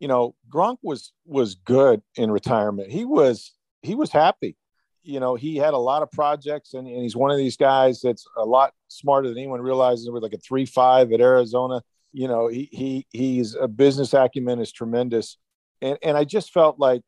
you 0.02 0.08
know, 0.08 0.34
Gronk 0.50 0.78
was 0.82 1.14
was 1.28 1.54
good 1.54 2.02
in 2.16 2.32
retirement. 2.32 2.92
He 2.92 3.06
was 3.06 3.54
he 3.84 3.94
was 3.94 4.12
happy. 4.12 4.58
You 5.04 5.20
know, 5.20 5.36
he 5.36 5.58
had 5.58 5.76
a 5.76 5.78
lot 5.78 6.02
of 6.02 6.12
projects, 6.12 6.74
and, 6.74 6.88
and 6.88 7.04
he's 7.04 7.16
one 7.16 7.30
of 7.30 7.38
these 7.38 7.56
guys 7.56 8.02
that's 8.02 8.26
a 8.36 8.44
lot 8.44 8.74
smarter 8.88 9.28
than 9.30 9.38
anyone 9.38 9.62
realizes. 9.62 10.10
With 10.10 10.24
like 10.24 10.34
a 10.34 10.40
three 10.40 10.66
five 10.66 11.12
at 11.12 11.22
Arizona, 11.22 11.84
you 12.14 12.28
know, 12.28 12.48
he 12.48 12.68
he 12.72 13.06
he's 13.12 13.54
a 13.54 13.68
business 13.68 14.16
acumen 14.16 14.60
is 14.60 14.72
tremendous, 14.72 15.38
and 15.84 16.00
and 16.02 16.18
I 16.18 16.24
just 16.24 16.52
felt 16.52 16.80
like 16.80 17.04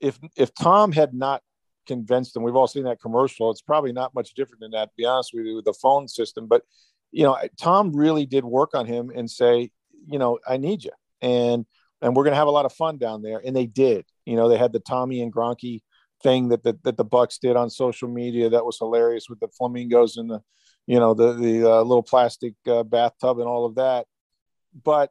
if 0.00 0.18
if 0.38 0.54
Tom 0.54 0.92
had 0.92 1.12
not 1.12 1.42
convinced 1.86 2.34
him, 2.34 2.42
we've 2.42 2.56
all 2.56 2.66
seen 2.66 2.84
that 2.84 3.00
commercial. 3.00 3.50
It's 3.50 3.60
probably 3.60 3.92
not 3.92 4.14
much 4.14 4.32
different 4.32 4.60
than 4.60 4.70
that, 4.70 4.86
to 4.86 4.94
be 4.96 5.04
honest 5.04 5.32
with 5.34 5.44
you, 5.44 5.56
with 5.56 5.66
the 5.66 5.74
phone 5.74 6.08
system. 6.08 6.46
But 6.46 6.62
you 7.12 7.24
know, 7.24 7.36
Tom 7.60 7.94
really 7.94 8.24
did 8.24 8.44
work 8.46 8.70
on 8.72 8.86
him 8.86 9.12
and 9.14 9.30
say, 9.30 9.70
you 10.06 10.18
know, 10.18 10.38
I 10.48 10.56
need 10.56 10.82
you, 10.82 10.92
and 11.20 11.66
and 12.02 12.14
we're 12.14 12.24
going 12.24 12.32
to 12.32 12.38
have 12.38 12.48
a 12.48 12.52
lot 12.52 12.66
of 12.66 12.72
fun 12.72 12.98
down 12.98 13.22
there. 13.22 13.40
And 13.44 13.54
they 13.54 13.66
did. 13.66 14.04
You 14.24 14.36
know, 14.36 14.48
they 14.48 14.58
had 14.58 14.72
the 14.72 14.80
Tommy 14.80 15.22
and 15.22 15.32
Gronky 15.32 15.82
thing 16.22 16.48
that 16.48 16.62
the, 16.62 16.78
that 16.84 16.96
the 16.96 17.04
Bucs 17.04 17.38
did 17.38 17.56
on 17.56 17.70
social 17.70 18.08
media 18.08 18.50
that 18.50 18.64
was 18.64 18.78
hilarious 18.78 19.28
with 19.28 19.40
the 19.40 19.48
flamingos 19.48 20.16
and 20.16 20.30
the, 20.30 20.40
you 20.86 20.98
know, 20.98 21.14
the 21.14 21.32
the 21.32 21.70
uh, 21.70 21.82
little 21.82 22.02
plastic 22.02 22.54
uh, 22.66 22.82
bathtub 22.82 23.38
and 23.38 23.48
all 23.48 23.66
of 23.66 23.76
that. 23.76 24.06
But 24.84 25.10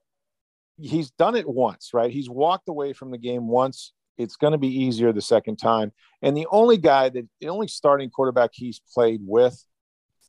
he's 0.80 1.12
done 1.12 1.36
it 1.36 1.48
once, 1.48 1.92
right? 1.94 2.12
He's 2.12 2.30
walked 2.30 2.70
away 2.70 2.94
from 2.94 3.12
the 3.12 3.18
game 3.18 3.48
once. 3.48 3.94
It's 4.18 4.38
going 4.38 4.54
to 4.54 4.58
be 4.58 4.84
easier 4.84 5.12
the 5.12 5.22
second 5.22 5.58
time. 5.58 5.92
And 6.22 6.36
the 6.38 6.48
only 6.50 6.78
guy 6.78 7.10
that 7.10 7.28
the 7.42 7.50
only 7.50 7.68
starting 7.68 8.10
quarterback 8.10 8.52
he's 8.54 8.82
played 8.94 9.22
with 9.24 9.62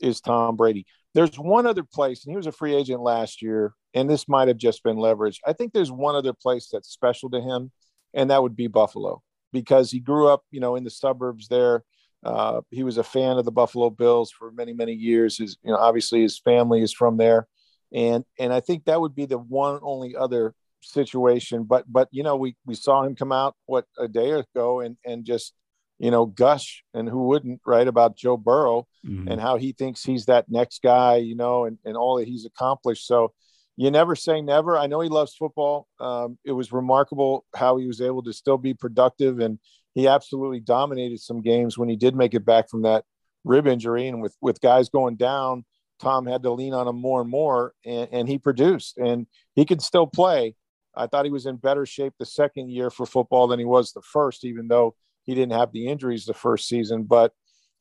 is 0.01 0.21
Tom 0.21 0.57
Brady. 0.57 0.87
There's 1.17 1.37
one 1.37 1.67
other 1.67 1.83
place, 1.83 2.25
and 2.25 2.33
he 2.33 2.37
was 2.37 2.47
a 2.47 2.53
free 2.53 2.77
agent 2.77 3.01
last 3.01 3.43
year 3.43 3.75
and 3.97 4.11
this 4.11 4.29
might 4.29 4.49
have 4.49 4.59
just 4.59 4.85
been 4.85 4.99
leverage. 4.99 5.41
I 5.45 5.55
think 5.55 5.73
there's 5.73 5.91
one 5.91 6.15
other 6.15 6.35
place 6.35 6.69
that's 6.71 6.91
special 6.91 7.31
to 7.31 7.41
him, 7.41 7.73
and 8.13 8.31
that 8.31 8.43
would 8.43 8.55
be 8.55 8.67
Buffalo, 8.67 9.23
because 9.55 9.91
he 9.91 10.01
grew 10.01 10.29
up, 10.29 10.43
you 10.51 10.61
know, 10.61 10.77
in 10.77 10.85
the 10.85 10.91
suburbs 10.91 11.49
there. 11.49 11.83
Uh, 12.23 12.61
he 12.71 12.83
was 12.83 12.99
a 12.99 13.03
fan 13.03 13.39
of 13.39 13.47
the 13.47 13.53
Buffalo 13.53 13.89
Bills 13.89 14.31
for 14.31 14.53
many, 14.53 14.75
many 14.75 14.93
years. 14.93 15.39
His, 15.39 15.57
you 15.63 15.71
know, 15.71 15.79
obviously 15.79 16.21
his 16.21 16.39
family 16.39 16.83
is 16.83 16.93
from 16.93 17.17
there, 17.17 17.49
and 17.93 18.23
and 18.39 18.53
I 18.53 18.61
think 18.61 18.85
that 18.85 19.01
would 19.01 19.15
be 19.15 19.25
the 19.25 19.39
one 19.39 19.81
only 19.83 20.15
other 20.15 20.55
situation. 20.83 21.65
But 21.65 21.91
but 21.91 22.09
you 22.11 22.23
know, 22.23 22.37
we 22.37 22.55
we 22.67 22.75
saw 22.75 23.03
him 23.03 23.17
come 23.17 23.33
out 23.33 23.57
what 23.65 23.87
a 23.99 24.09
day 24.09 24.33
ago 24.33 24.81
and 24.81 24.99
and 25.07 25.25
just 25.25 25.55
you 25.99 26.11
know 26.11 26.27
gush 26.27 26.83
and 26.95 27.09
who 27.09 27.27
wouldn't 27.27 27.61
right 27.67 27.89
about 27.89 28.17
Joe 28.17 28.37
Burrow 28.37 28.87
mm-hmm. 29.07 29.29
and 29.29 29.41
how 29.41 29.57
he 29.57 29.73
thinks 29.73 30.03
he's 30.03 30.27
that 30.27 30.47
next 30.49 30.83
guy, 30.83 31.17
you 31.17 31.35
know, 31.35 31.65
and 31.65 31.79
and 31.85 31.97
all 31.97 32.19
that 32.19 32.29
he's 32.29 32.45
accomplished. 32.45 33.07
So 33.07 33.33
you 33.77 33.91
never 33.91 34.17
say 34.17 34.41
never. 34.41 34.79
I 34.79 34.87
know 34.87 35.01
he 35.01 35.09
loves 35.09 35.35
football. 35.35 35.87
Um, 36.01 36.39
it 36.45 36.53
was 36.53 36.73
remarkable 36.73 37.45
how 37.55 37.77
he 37.77 37.87
was 37.87 38.01
able 38.01 38.23
to 38.25 38.33
still 38.33 38.59
be 38.59 38.75
productive, 38.75 39.39
and 39.41 39.59
he 39.95 40.09
absolutely 40.09 40.61
dominated 40.61 41.21
some 41.21 41.43
games 41.43 41.77
when 41.79 41.89
he 41.89 41.97
did 41.97 42.15
make 42.15 42.35
it 42.35 42.45
back 42.45 42.71
from 42.71 42.83
that 42.83 43.05
rib 43.45 43.67
injury. 43.67 44.09
And 44.09 44.23
with 44.23 44.37
with 44.41 44.61
guys 44.61 44.89
going 44.89 45.17
down, 45.17 45.65
Tom 46.01 46.27
had 46.27 46.43
to 46.43 46.53
lean 46.53 46.75
on 46.75 46.89
him 46.89 47.01
more 47.01 47.21
and 47.21 47.31
more, 47.31 47.73
and, 47.85 48.09
and 48.13 48.29
he 48.29 48.39
produced, 48.39 48.99
and 48.99 49.27
he 49.55 49.65
could 49.65 49.83
still 49.83 50.07
play. 50.07 50.55
I 50.95 51.07
thought 51.07 51.27
he 51.27 51.31
was 51.31 51.45
in 51.45 51.57
better 51.57 51.85
shape 51.85 52.15
the 52.19 52.25
second 52.25 52.71
year 52.71 52.89
for 52.89 53.05
football 53.05 53.49
than 53.49 53.59
he 53.59 53.67
was 53.67 53.93
the 53.93 54.03
first, 54.03 54.45
even 54.45 54.69
though 54.69 54.95
he 55.27 55.35
didn't 55.35 55.53
have 55.53 55.73
the 55.73 55.89
injuries 55.89 56.25
the 56.25 56.35
first 56.35 56.69
season. 56.69 57.03
But 57.03 57.33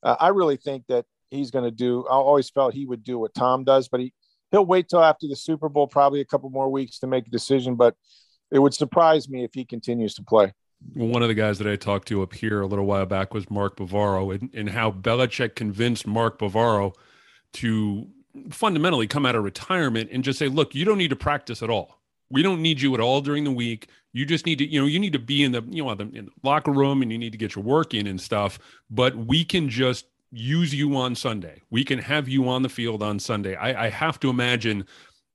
uh, 0.04 0.16
I 0.20 0.30
really 0.30 0.58
think 0.58 0.84
that 0.90 1.06
he's 1.30 1.52
going 1.52 1.66
to 1.66 1.72
do. 1.72 2.06
I 2.08 2.14
always 2.14 2.50
felt 2.50 2.74
he 2.74 2.86
would 2.86 3.04
do 3.04 3.18
what 3.18 3.34
Tom 3.34 3.64
does, 3.64 3.88
but 3.88 4.00
he 4.00 4.14
he'll 4.52 4.66
wait 4.66 4.90
till 4.90 5.04
after 5.04 5.28
the 5.28 5.36
Super 5.36 5.70
Bowl, 5.70 5.88
probably 5.88 6.22
a 6.22 6.26
couple 6.26 6.50
more 6.50 6.70
weeks 6.70 7.00
to 7.00 7.08
make 7.08 7.28
a 7.28 7.32
decision. 7.32 7.76
But 7.76 7.96
it 8.52 8.60
would 8.60 8.74
surprise 8.74 9.30
me 9.30 9.44
if 9.44 9.54
he 9.54 9.66
continues 9.66 10.16
to 10.16 10.24
play. 10.24 10.54
One 10.94 11.22
of 11.22 11.30
the 11.30 11.34
guys 11.34 11.58
that 11.60 11.68
I 11.68 11.78
talked 11.78 12.08
to 12.10 12.22
up 12.22 12.34
here 12.34 12.62
a 12.62 12.68
little 12.68 12.86
while 12.86 13.06
back 13.06 13.34
was 13.34 13.50
Mark 13.50 13.78
Bavaro, 13.78 14.36
and, 14.36 14.54
and 14.54 14.70
how 14.70 14.92
Belichick 14.92 15.56
convinced 15.56 16.06
Mark 16.06 16.38
Bavaro 16.38 16.94
to 17.54 18.08
fundamentally 18.50 19.08
come 19.08 19.26
out 19.26 19.36
of 19.36 19.44
retirement 19.44 20.10
and 20.12 20.24
just 20.24 20.38
say, 20.38 20.48
"Look, 20.48 20.76
you 20.76 20.86
don't 20.86 20.98
need 20.98 21.10
to 21.10 21.16
practice 21.16 21.64
at 21.64 21.70
all. 21.70 22.02
We 22.30 22.42
don't 22.42 22.62
need 22.62 22.82
you 22.82 22.94
at 22.94 23.00
all 23.00 23.22
during 23.22 23.44
the 23.44 23.52
week. 23.52 23.90
You 24.14 24.26
just 24.26 24.46
need 24.46 24.60
to, 24.60 24.66
you 24.66 24.80
know, 24.80 24.88
you 24.88 25.00
need 25.00 25.14
to 25.14 25.20
be 25.20 25.44
in 25.44 25.52
the, 25.52 25.64
you 25.70 25.84
know, 25.84 25.94
the, 25.94 26.04
in 26.04 26.26
the 26.26 26.32
locker 26.44 26.72
room 26.72 27.02
and 27.02 27.12
you 27.12 27.18
need 27.18 27.32
to 27.32 27.38
get 27.38 27.56
your 27.56 27.64
work 27.64 27.94
in 27.94 28.08
and 28.08 28.20
stuff. 28.20 28.60
But 28.90 29.16
we 29.16 29.44
can 29.44 29.70
just 29.70 30.06
use 30.32 30.74
you 30.74 30.96
on 30.98 31.16
Sunday. 31.16 31.62
We 31.70 31.84
can 31.84 32.00
have 32.00 32.28
you 32.28 32.48
on 32.50 32.62
the 32.62 32.70
field 32.70 33.04
on 33.04 33.20
Sunday. 33.20 33.56
I, 33.56 33.86
I 33.86 33.90
have 33.90 34.20
to 34.22 34.30
imagine 34.30 34.86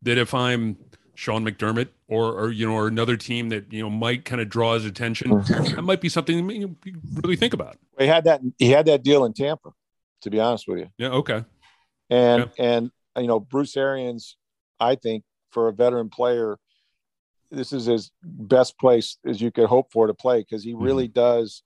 that 0.03 0.18
if 0.18 0.35
I'm 0.35 0.76
Sean 1.14 1.44
McDermott 1.44 1.88
or, 2.09 2.33
or 2.33 2.50
you 2.50 2.66
know 2.66 2.74
or 2.74 2.87
another 2.87 3.16
team 3.16 3.50
that 3.50 3.70
you 3.70 3.83
know 3.83 3.90
might 3.90 4.24
kind 4.24 4.40
of 4.40 4.48
draw 4.48 4.74
his 4.74 4.87
attention, 4.87 5.31
mm-hmm. 5.31 5.74
that 5.76 5.83
might 5.83 6.00
be 6.00 6.09
something 6.09 6.48
you 6.50 6.76
really 7.22 7.37
think 7.37 7.53
about. 7.53 7.76
He 7.98 8.07
had 8.07 8.24
that 8.24 8.40
he 8.59 8.70
had 8.70 8.87
that 8.87 9.03
deal 9.03 9.26
in 9.26 9.35
Tampa, 9.35 9.70
to 10.22 10.31
be 10.31 10.40
honest 10.40 10.66
with 10.66 10.79
you. 10.79 10.88
Yeah. 10.96 11.09
Okay. 11.09 11.44
And 12.09 12.50
yeah. 12.57 12.64
and 12.64 12.90
you 13.18 13.26
know 13.26 13.38
Bruce 13.38 13.76
Arians, 13.76 14.37
I 14.79 14.94
think 14.94 15.24
for 15.50 15.68
a 15.68 15.72
veteran 15.72 16.09
player, 16.09 16.57
this 17.51 17.73
is 17.73 17.87
his 17.87 18.11
best 18.23 18.79
place 18.79 19.19
as 19.27 19.41
you 19.41 19.51
could 19.51 19.67
hope 19.67 19.93
for 19.93 20.07
to 20.07 20.15
play 20.15 20.41
because 20.41 20.63
he 20.63 20.75
really 20.75 21.09
mm-hmm. 21.09 21.21
does 21.21 21.63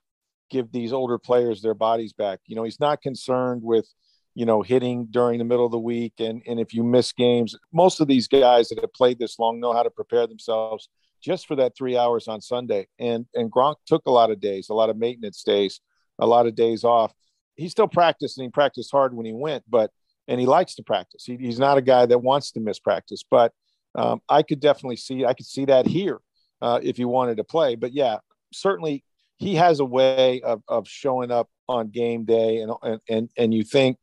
give 0.50 0.70
these 0.72 0.92
older 0.92 1.18
players 1.18 1.62
their 1.62 1.74
bodies 1.74 2.12
back. 2.12 2.40
You 2.46 2.56
know, 2.56 2.64
he's 2.64 2.80
not 2.80 3.02
concerned 3.02 3.62
with, 3.62 3.86
you 4.34 4.46
know, 4.46 4.62
hitting 4.62 5.06
during 5.10 5.38
the 5.38 5.44
middle 5.44 5.66
of 5.66 5.72
the 5.72 5.78
week. 5.78 6.14
And, 6.18 6.42
and 6.46 6.58
if 6.60 6.74
you 6.74 6.82
miss 6.82 7.12
games, 7.12 7.56
most 7.72 8.00
of 8.00 8.08
these 8.08 8.28
guys 8.28 8.68
that 8.68 8.80
have 8.80 8.92
played 8.92 9.18
this 9.18 9.38
long 9.38 9.60
know 9.60 9.72
how 9.72 9.82
to 9.82 9.90
prepare 9.90 10.26
themselves 10.26 10.88
just 11.22 11.46
for 11.46 11.56
that 11.56 11.76
three 11.76 11.96
hours 11.96 12.28
on 12.28 12.40
Sunday. 12.40 12.86
And 12.98 13.26
and 13.34 13.50
Gronk 13.50 13.76
took 13.86 14.06
a 14.06 14.10
lot 14.10 14.30
of 14.30 14.40
days, 14.40 14.68
a 14.68 14.74
lot 14.74 14.90
of 14.90 14.96
maintenance 14.96 15.42
days, 15.42 15.80
a 16.18 16.26
lot 16.26 16.46
of 16.46 16.54
days 16.54 16.84
off. 16.84 17.12
He 17.56 17.68
still 17.68 17.88
practiced 17.88 18.36
and 18.36 18.44
he 18.44 18.50
practiced 18.50 18.90
hard 18.90 19.14
when 19.14 19.24
he 19.26 19.32
went, 19.32 19.64
but 19.68 19.90
and 20.28 20.40
he 20.40 20.46
likes 20.46 20.74
to 20.76 20.82
practice. 20.82 21.24
He, 21.24 21.36
he's 21.36 21.58
not 21.58 21.78
a 21.78 21.82
guy 21.82 22.06
that 22.06 22.18
wants 22.18 22.52
to 22.52 22.60
miss 22.60 22.78
practice, 22.78 23.22
but 23.30 23.52
um, 23.94 24.20
I 24.28 24.42
could 24.42 24.60
definitely 24.60 24.96
see 24.96 25.24
I 25.24 25.34
could 25.34 25.46
see 25.46 25.64
that 25.66 25.86
here 25.86 26.18
uh, 26.60 26.80
if 26.82 26.96
he 26.96 27.04
wanted 27.04 27.36
to 27.36 27.44
play. 27.44 27.74
But 27.74 27.92
yeah, 27.92 28.18
certainly 28.52 29.04
he 29.36 29.54
has 29.56 29.80
a 29.80 29.84
way 29.84 30.40
of, 30.42 30.62
of 30.68 30.88
showing 30.88 31.30
up 31.30 31.48
on 31.68 31.88
game 31.88 32.24
day, 32.24 32.58
and 32.58 32.72
and 32.82 33.00
and, 33.08 33.30
and 33.36 33.54
you 33.54 33.62
think 33.64 33.98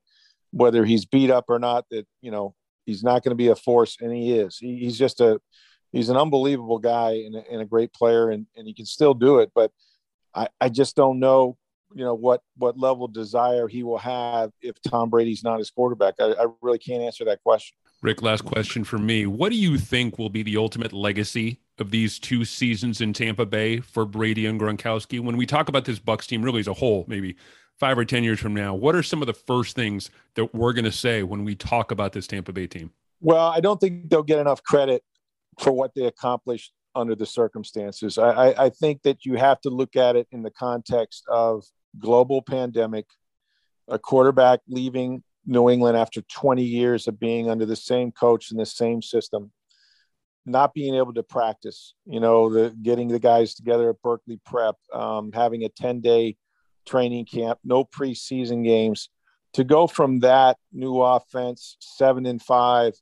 whether 0.52 0.84
he's 0.84 1.06
beat 1.06 1.32
up 1.32 1.46
or 1.48 1.60
not 1.60 1.86
that 1.92 2.06
you 2.22 2.32
know 2.32 2.54
he's 2.86 3.04
not 3.04 3.24
going 3.24 3.32
to 3.32 3.36
be 3.36 3.48
a 3.48 3.56
force, 3.56 3.98
and 4.00 4.14
he 4.14 4.34
is. 4.34 4.58
He, 4.58 4.78
he's 4.78 4.98
just 4.98 5.22
a 5.22 5.40
he's 5.92 6.10
an 6.10 6.18
unbelievable 6.18 6.80
guy 6.80 7.12
and 7.26 7.36
a, 7.36 7.44
and 7.52 7.62
a 7.62 7.66
great 7.66 7.94
player, 7.94 8.30
and, 8.30 8.46
and 8.56 8.68
he 8.68 8.74
can 8.74 8.86
still 8.86 9.14
do 9.14 9.40
it. 9.40 9.52
But 9.54 9.72
I, 10.34 10.48
I 10.60 10.70
just 10.70 10.96
don't 10.96 11.20
know, 11.20 11.58
you 11.94 12.04
know, 12.04 12.14
what 12.14 12.42
what 12.58 12.78
level 12.78 13.06
of 13.06 13.14
desire 13.14 13.68
he 13.68 13.84
will 13.84 13.98
have 13.98 14.52
if 14.62 14.76
Tom 14.88 15.10
Brady's 15.10 15.44
not 15.44 15.60
his 15.60 15.72
quarterback. 15.72 16.16
I, 16.20 16.34
I 16.34 16.46
really 16.62 16.80
can't 16.80 17.04
answer 17.04 17.26
that 17.26 17.44
question. 17.44 17.76
Rick, 18.04 18.24
last 18.24 18.46
question 18.46 18.84
for 18.84 18.98
me. 18.98 19.28
What 19.28 19.52
do 19.52 19.56
you 19.56 19.78
think 19.78 20.18
will 20.18 20.32
be 20.32 20.42
the 20.42 20.58
ultimate 20.58 20.92
legacy 20.92 21.60
of 21.78 21.92
these 21.92 22.18
two 22.18 22.46
seasons 22.46 23.00
in 23.00 23.14
Tampa 23.14 23.46
Bay 23.46 23.80
for 23.80 24.06
Brady 24.06 24.48
and 24.48 24.60
Gronkowski? 24.60 25.20
When 25.20 25.38
we 25.38 25.46
talk 25.46 25.70
about 25.70 25.86
this 25.86 26.00
Bucs 26.00 26.26
team, 26.26 26.42
really 26.42 26.62
as 26.62 26.68
a 26.68 26.74
whole, 26.74 27.06
maybe 27.08 27.36
five 27.80 28.00
or 28.00 28.06
ten 28.06 28.24
years 28.24 28.40
from 28.40 28.56
now, 28.56 28.74
what 28.74 28.96
are 28.96 29.04
some 29.04 29.22
of 29.22 29.28
the 29.28 29.36
first 29.36 29.76
things 29.76 30.10
that 30.34 30.52
we're 30.52 30.74
going 30.74 30.86
to 30.86 30.92
say 30.92 31.22
when 31.22 31.46
we 31.46 31.54
talk 31.54 31.92
about 31.92 32.12
this 32.14 32.26
Tampa 32.26 32.52
Bay 32.52 32.66
team? 32.66 32.92
Well, 33.20 33.46
I 33.46 33.60
don't 33.60 33.80
think 33.80 34.10
they'll 34.10 34.24
get 34.24 34.40
enough 34.40 34.64
credit 34.64 35.04
for 35.60 35.72
what 35.72 35.94
they 35.94 36.06
accomplished 36.06 36.74
under 36.96 37.14
the 37.14 37.28
circumstances. 37.28 38.18
I, 38.18 38.30
I, 38.30 38.66
I 38.66 38.70
think 38.70 39.04
that 39.04 39.26
you 39.26 39.36
have 39.36 39.62
to 39.62 39.70
look 39.70 39.96
at 39.96 40.16
it 40.16 40.28
in 40.32 40.42
the 40.42 40.50
context 40.50 41.24
of 41.30 41.66
global 42.00 42.42
pandemic, 42.42 43.06
a 43.88 44.00
quarterback 44.00 44.62
leaving 44.68 45.24
New 45.46 45.70
England 45.70 45.98
after 45.98 46.22
20 46.22 46.64
years 46.64 47.08
of 47.08 47.20
being 47.20 47.50
under 47.50 47.66
the 47.66 47.76
same 47.76 48.12
coach 48.12 48.52
in 48.52 48.58
the 48.58 48.66
same 48.66 49.02
system, 49.02 49.52
not 50.46 50.74
being 50.74 50.96
able 50.96 51.14
to 51.14 51.24
practice, 51.24 51.94
you 52.06 52.20
know, 52.20 52.50
the 52.50 52.76
getting 52.82 53.08
the 53.08 53.20
guys 53.20 53.56
together 53.56 53.90
at 53.90 54.02
Berkeley 54.02 54.40
Prep, 54.46 54.76
um, 54.94 55.32
having 55.32 55.64
a 55.64 55.70
10 55.70 56.02
day 56.02 56.38
training 56.86 57.26
camp, 57.26 57.60
no 57.64 57.84
preseason 57.84 58.64
games. 58.64 59.10
To 59.56 59.66
go 59.66 59.86
from 59.86 60.20
that 60.20 60.58
new 60.72 61.02
offense, 61.02 61.76
seven 61.82 62.26
and 62.26 62.42
five, 62.42 62.94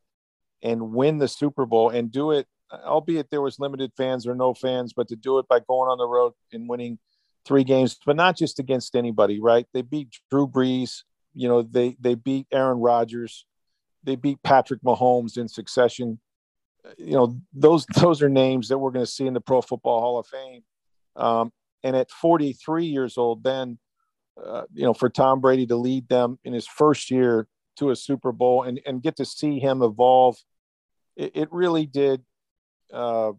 and 0.64 0.94
win 0.94 1.18
the 1.18 1.28
Super 1.28 1.66
Bowl 1.66 1.90
and 1.90 2.12
do 2.12 2.32
it, 2.32 2.48
albeit 2.72 3.30
there 3.30 3.42
was 3.42 3.60
limited 3.60 3.92
fans 3.96 4.28
or 4.28 4.36
no 4.36 4.54
fans, 4.54 4.94
but 4.94 5.08
to 5.10 5.16
do 5.16 5.40
it 5.40 5.48
by 5.48 5.60
going 5.60 5.90
on 5.90 5.98
the 5.98 6.08
road 6.08 6.34
and 6.52 6.68
winning 6.68 6.98
three 7.46 7.64
games, 7.64 7.98
but 8.06 8.16
not 8.16 8.38
just 8.38 8.60
against 8.60 8.96
anybody, 8.96 9.40
right? 9.40 9.68
They 9.74 9.82
beat 9.82 10.10
Drew 10.30 10.48
Brees, 10.48 11.04
you 11.40 11.48
know, 11.48 11.62
they 11.62 11.96
they 12.02 12.16
beat 12.16 12.48
Aaron 12.52 12.80
Rodgers, 12.80 13.46
they 14.04 14.18
beat 14.18 14.44
Patrick 14.44 14.82
Mahomes 14.82 15.38
in 15.38 15.48
succession. 15.48 16.20
You 16.98 17.14
know, 17.14 17.40
those 17.54 17.86
those 17.86 18.22
are 18.22 18.28
names 18.28 18.68
that 18.68 18.78
we're 18.78 18.92
going 18.92 19.06
to 19.06 19.12
see 19.12 19.26
in 19.26 19.34
the 19.34 19.40
Pro 19.40 19.62
Football 19.62 20.02
Hall 20.02 20.20
of 20.20 20.28
Fame. 20.28 20.64
Um, 21.16 21.54
and 21.82 21.96
at 21.96 22.12
43 22.12 22.88
years 22.88 23.18
old, 23.18 23.42
then 23.42 23.80
uh, 24.46 24.64
you 24.74 24.84
know, 24.84 24.94
for 24.94 25.10
Tom 25.10 25.40
Brady 25.40 25.66
to 25.68 25.78
lead 25.78 26.10
them 26.10 26.40
in 26.44 26.52
his 26.52 26.68
first 26.68 27.10
year 27.10 27.48
to 27.78 27.92
a 27.92 27.96
Super 27.96 28.34
Bowl 28.34 28.64
and 28.64 28.82
and 28.86 29.02
get 29.02 29.16
to 29.16 29.26
see 29.26 29.60
him 29.60 29.82
evolve, 29.82 30.36
it, 31.16 31.32
it 31.36 31.54
really 31.54 31.86
did 31.86 32.22
uh, 32.94 33.32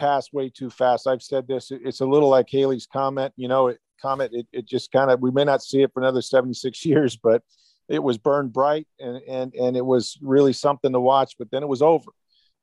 pass 0.00 0.32
way 0.32 0.48
too 0.48 0.70
fast. 0.70 1.06
I've 1.06 1.22
said 1.22 1.46
this; 1.46 1.70
it's 1.70 2.00
a 2.00 2.06
little 2.06 2.28
like 2.28 2.48
Halley's 2.50 2.86
comment. 2.86 3.32
You 3.36 3.48
know, 3.48 3.68
it, 3.68 3.78
comet. 4.00 4.32
It, 4.32 4.46
it 4.52 4.66
just 4.66 4.90
kind 4.90 5.10
of 5.10 5.20
we 5.20 5.30
may 5.30 5.44
not 5.44 5.62
see 5.62 5.82
it 5.82 5.92
for 5.92 6.00
another 6.00 6.22
76 6.22 6.84
years, 6.84 7.16
but 7.16 7.42
it 7.88 8.02
was 8.02 8.18
burned 8.18 8.52
bright 8.52 8.86
and 8.98 9.16
and 9.28 9.54
and 9.54 9.76
it 9.76 9.84
was 9.84 10.18
really 10.22 10.52
something 10.52 10.92
to 10.92 11.00
watch. 11.00 11.34
But 11.38 11.50
then 11.50 11.62
it 11.62 11.68
was 11.68 11.82
over, 11.82 12.10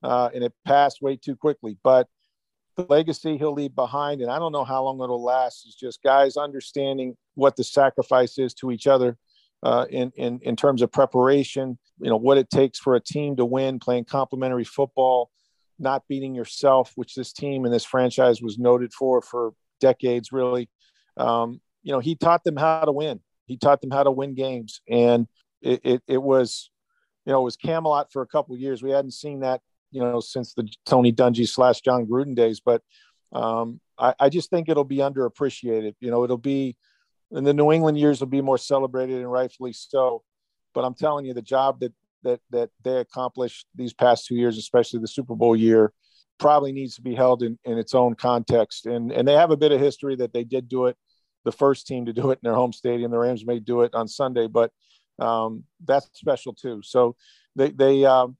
uh, 0.03 0.29
and 0.33 0.43
it 0.43 0.53
passed 0.65 1.01
way 1.01 1.15
too 1.15 1.35
quickly. 1.35 1.77
But 1.83 2.07
the 2.75 2.85
legacy 2.89 3.37
he'll 3.37 3.53
leave 3.53 3.75
behind, 3.75 4.21
and 4.21 4.31
I 4.31 4.39
don't 4.39 4.51
know 4.51 4.65
how 4.65 4.83
long 4.83 5.01
it'll 5.01 5.23
last. 5.23 5.67
Is 5.67 5.75
just 5.75 6.03
guys 6.03 6.37
understanding 6.37 7.15
what 7.35 7.55
the 7.55 7.63
sacrifice 7.63 8.37
is 8.37 8.53
to 8.55 8.71
each 8.71 8.87
other. 8.87 9.17
Uh, 9.63 9.85
in, 9.89 10.11
in 10.15 10.39
in 10.43 10.55
terms 10.55 10.83
of 10.83 10.91
preparation, 10.91 11.79
you 11.99 12.09
know 12.09 12.17
what 12.17 12.37
it 12.37 12.49
takes 12.49 12.77
for 12.77 12.95
a 12.95 12.99
team 12.99 13.35
to 13.35 13.43
win, 13.43 13.79
playing 13.79 14.05
complementary 14.05 14.63
football, 14.63 15.31
not 15.79 16.03
beating 16.07 16.35
yourself, 16.35 16.91
which 16.95 17.15
this 17.15 17.33
team 17.33 17.65
and 17.65 17.73
this 17.73 17.85
franchise 17.85 18.41
was 18.41 18.57
noted 18.57 18.93
for 18.93 19.21
for 19.21 19.53
decades, 19.79 20.31
really 20.31 20.69
um, 21.17 21.59
you 21.83 21.91
know, 21.91 21.99
he 21.99 22.15
taught 22.15 22.43
them 22.43 22.55
how 22.55 22.81
to 22.81 22.91
win. 22.91 23.19
He 23.45 23.57
taught 23.57 23.81
them 23.81 23.91
how 23.91 24.03
to 24.03 24.11
win 24.11 24.33
games, 24.33 24.81
and 24.89 25.27
it, 25.61 25.81
it, 25.83 26.03
it 26.07 26.21
was, 26.21 26.69
you 27.25 27.31
know, 27.31 27.41
it 27.41 27.45
was 27.45 27.55
Camelot 27.55 28.11
for 28.11 28.21
a 28.21 28.27
couple 28.27 28.55
years. 28.57 28.83
We 28.83 28.91
hadn't 28.91 29.11
seen 29.11 29.39
that, 29.39 29.61
you 29.91 30.01
know, 30.01 30.19
since 30.19 30.53
the 30.53 30.67
Tony 30.85 31.11
Dungy 31.11 31.47
slash 31.47 31.81
Jon 31.81 32.05
Gruden 32.05 32.35
days. 32.35 32.59
But 32.59 32.81
um, 33.31 33.79
I, 33.97 34.13
I 34.19 34.29
just 34.29 34.49
think 34.49 34.69
it'll 34.69 34.83
be 34.83 34.97
underappreciated. 34.97 35.95
You 35.99 36.11
know, 36.11 36.23
it'll 36.23 36.37
be 36.37 36.75
in 37.31 37.43
the 37.43 37.53
New 37.53 37.71
England 37.71 37.97
years 37.97 38.19
will 38.19 38.27
be 38.27 38.41
more 38.41 38.57
celebrated 38.57 39.17
and 39.17 39.31
rightfully 39.31 39.73
so. 39.73 40.23
But 40.73 40.83
I'm 40.83 40.93
telling 40.93 41.25
you, 41.25 41.33
the 41.33 41.41
job 41.41 41.79
that 41.79 41.93
that 42.23 42.39
that 42.51 42.69
they 42.83 42.97
accomplished 42.97 43.67
these 43.75 43.93
past 43.93 44.25
two 44.25 44.35
years, 44.35 44.57
especially 44.57 44.99
the 44.99 45.07
Super 45.07 45.35
Bowl 45.35 45.55
year, 45.55 45.93
probably 46.39 46.71
needs 46.71 46.95
to 46.95 47.01
be 47.01 47.15
held 47.15 47.43
in, 47.43 47.57
in 47.65 47.77
its 47.77 47.93
own 47.93 48.15
context. 48.15 48.85
And 48.85 49.11
and 49.11 49.27
they 49.27 49.33
have 49.33 49.51
a 49.51 49.57
bit 49.57 49.71
of 49.71 49.79
history 49.79 50.15
that 50.17 50.33
they 50.33 50.43
did 50.43 50.69
do 50.69 50.87
it 50.87 50.97
the 51.45 51.51
first 51.51 51.87
team 51.87 52.05
to 52.05 52.13
do 52.13 52.31
it 52.31 52.39
in 52.43 52.47
their 52.47 52.55
home 52.55 52.73
stadium. 52.73 53.11
The 53.11 53.17
Rams 53.17 53.45
may 53.45 53.59
do 53.59 53.81
it 53.81 53.93
on 53.93 54.07
Sunday, 54.07 54.47
but 54.47 54.71
um, 55.19 55.63
that's 55.85 56.09
special 56.13 56.53
too. 56.53 56.81
So 56.83 57.15
they 57.55 57.71
they 57.71 58.05
um, 58.05 58.37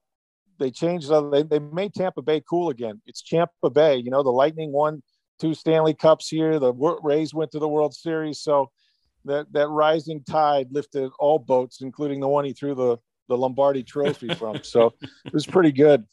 they 0.60 0.72
changed. 0.72 1.12
Uh, 1.12 1.30
they 1.30 1.44
they 1.44 1.60
made 1.60 1.94
Tampa 1.94 2.22
Bay 2.22 2.42
cool 2.48 2.70
again. 2.70 3.02
It's 3.06 3.22
Tampa 3.22 3.70
Bay. 3.70 3.98
You 3.98 4.12
know, 4.12 4.24
the 4.24 4.30
Lightning 4.30 4.72
won 4.72 5.02
two 5.40 5.54
Stanley 5.54 5.94
Cups 5.94 6.28
here. 6.28 6.60
The 6.60 6.74
Rays 6.74 7.34
went 7.34 7.52
to 7.52 7.60
the 7.60 7.68
World 7.68 7.94
Series. 7.94 8.42
So 8.42 8.72
that 9.26 9.52
that 9.54 9.68
rising 9.68 10.24
tide 10.30 10.68
lifted 10.72 11.12
all 11.20 11.40
boats, 11.40 11.82
including 11.82 12.20
the 12.20 12.28
one 12.28 12.46
he 12.46 12.54
threw 12.54 12.76
the 12.76 12.98
the 13.28 13.38
Lombardi 13.38 13.84
Trophy 13.84 14.34
from. 14.36 14.64
So 14.64 14.94
it 15.26 15.34
was 15.34 15.46
pretty 15.46 15.72
good. 15.72 16.06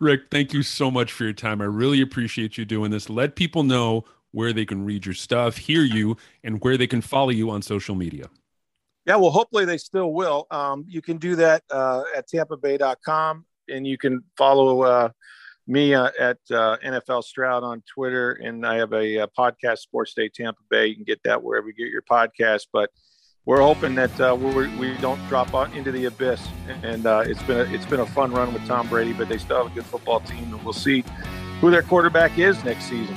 Rick, 0.00 0.22
thank 0.30 0.52
you 0.52 0.62
so 0.62 0.90
much 0.90 1.12
for 1.12 1.24
your 1.24 1.32
time. 1.32 1.60
I 1.60 1.64
really 1.64 2.00
appreciate 2.00 2.56
you 2.56 2.64
doing 2.64 2.90
this. 2.90 3.10
Let 3.10 3.34
people 3.34 3.64
know 3.64 4.04
where 4.30 4.52
they 4.52 4.64
can 4.64 4.84
read 4.84 5.06
your 5.06 5.14
stuff, 5.14 5.56
hear 5.56 5.82
you, 5.82 6.16
and 6.44 6.62
where 6.62 6.76
they 6.76 6.86
can 6.86 7.00
follow 7.00 7.30
you 7.30 7.50
on 7.50 7.62
social 7.62 7.94
media. 7.94 8.26
Yeah, 9.06 9.16
well, 9.16 9.30
hopefully 9.30 9.64
they 9.64 9.78
still 9.78 10.12
will. 10.12 10.46
Um, 10.50 10.84
you 10.86 11.00
can 11.00 11.16
do 11.16 11.34
that 11.36 11.62
uh, 11.70 12.04
at 12.14 12.28
tampabay.com, 12.28 13.46
and 13.68 13.86
you 13.86 13.96
can 13.96 14.22
follow 14.36 14.82
uh, 14.82 15.08
me 15.66 15.94
uh, 15.94 16.10
at 16.18 16.38
uh, 16.50 16.76
NFL 16.84 17.24
Stroud 17.24 17.64
on 17.64 17.82
Twitter. 17.92 18.32
And 18.32 18.66
I 18.66 18.76
have 18.76 18.92
a, 18.92 19.16
a, 19.16 19.24
uh, 19.24 19.26
podcast, 19.38 19.78
Sports 19.78 20.14
Day 20.14 20.28
Tampa 20.28 20.60
Bay. 20.70 20.86
You 20.86 20.94
can 20.94 21.04
get 21.04 21.22
that 21.24 21.42
wherever 21.42 21.68
you 21.68 21.74
get 21.74 21.88
your 21.88 22.02
podcast. 22.02 22.66
But 22.72 22.90
we're 23.48 23.62
hoping 23.62 23.94
that 23.94 24.20
uh, 24.20 24.36
we're, 24.38 24.68
we 24.76 24.94
do 24.96 24.98
not 25.00 25.18
drop 25.26 25.54
out 25.54 25.74
into 25.74 25.90
the 25.90 26.04
abyss. 26.04 26.46
And 26.82 27.06
it's 27.06 27.42
been 27.44 27.60
a, 27.60 27.74
it's 27.74 27.86
been 27.86 28.00
a 28.00 28.04
fun 28.04 28.30
run 28.30 28.52
with 28.52 28.66
Tom 28.66 28.86
Brady, 28.88 29.14
but 29.14 29.30
they 29.30 29.38
still 29.38 29.56
have 29.56 29.72
a 29.72 29.74
good 29.74 29.86
football 29.86 30.20
team, 30.20 30.52
and 30.52 30.62
we'll 30.62 30.74
see 30.74 31.02
who 31.62 31.70
their 31.70 31.80
quarterback 31.80 32.38
is 32.38 32.62
next 32.62 32.84
season. 32.84 33.16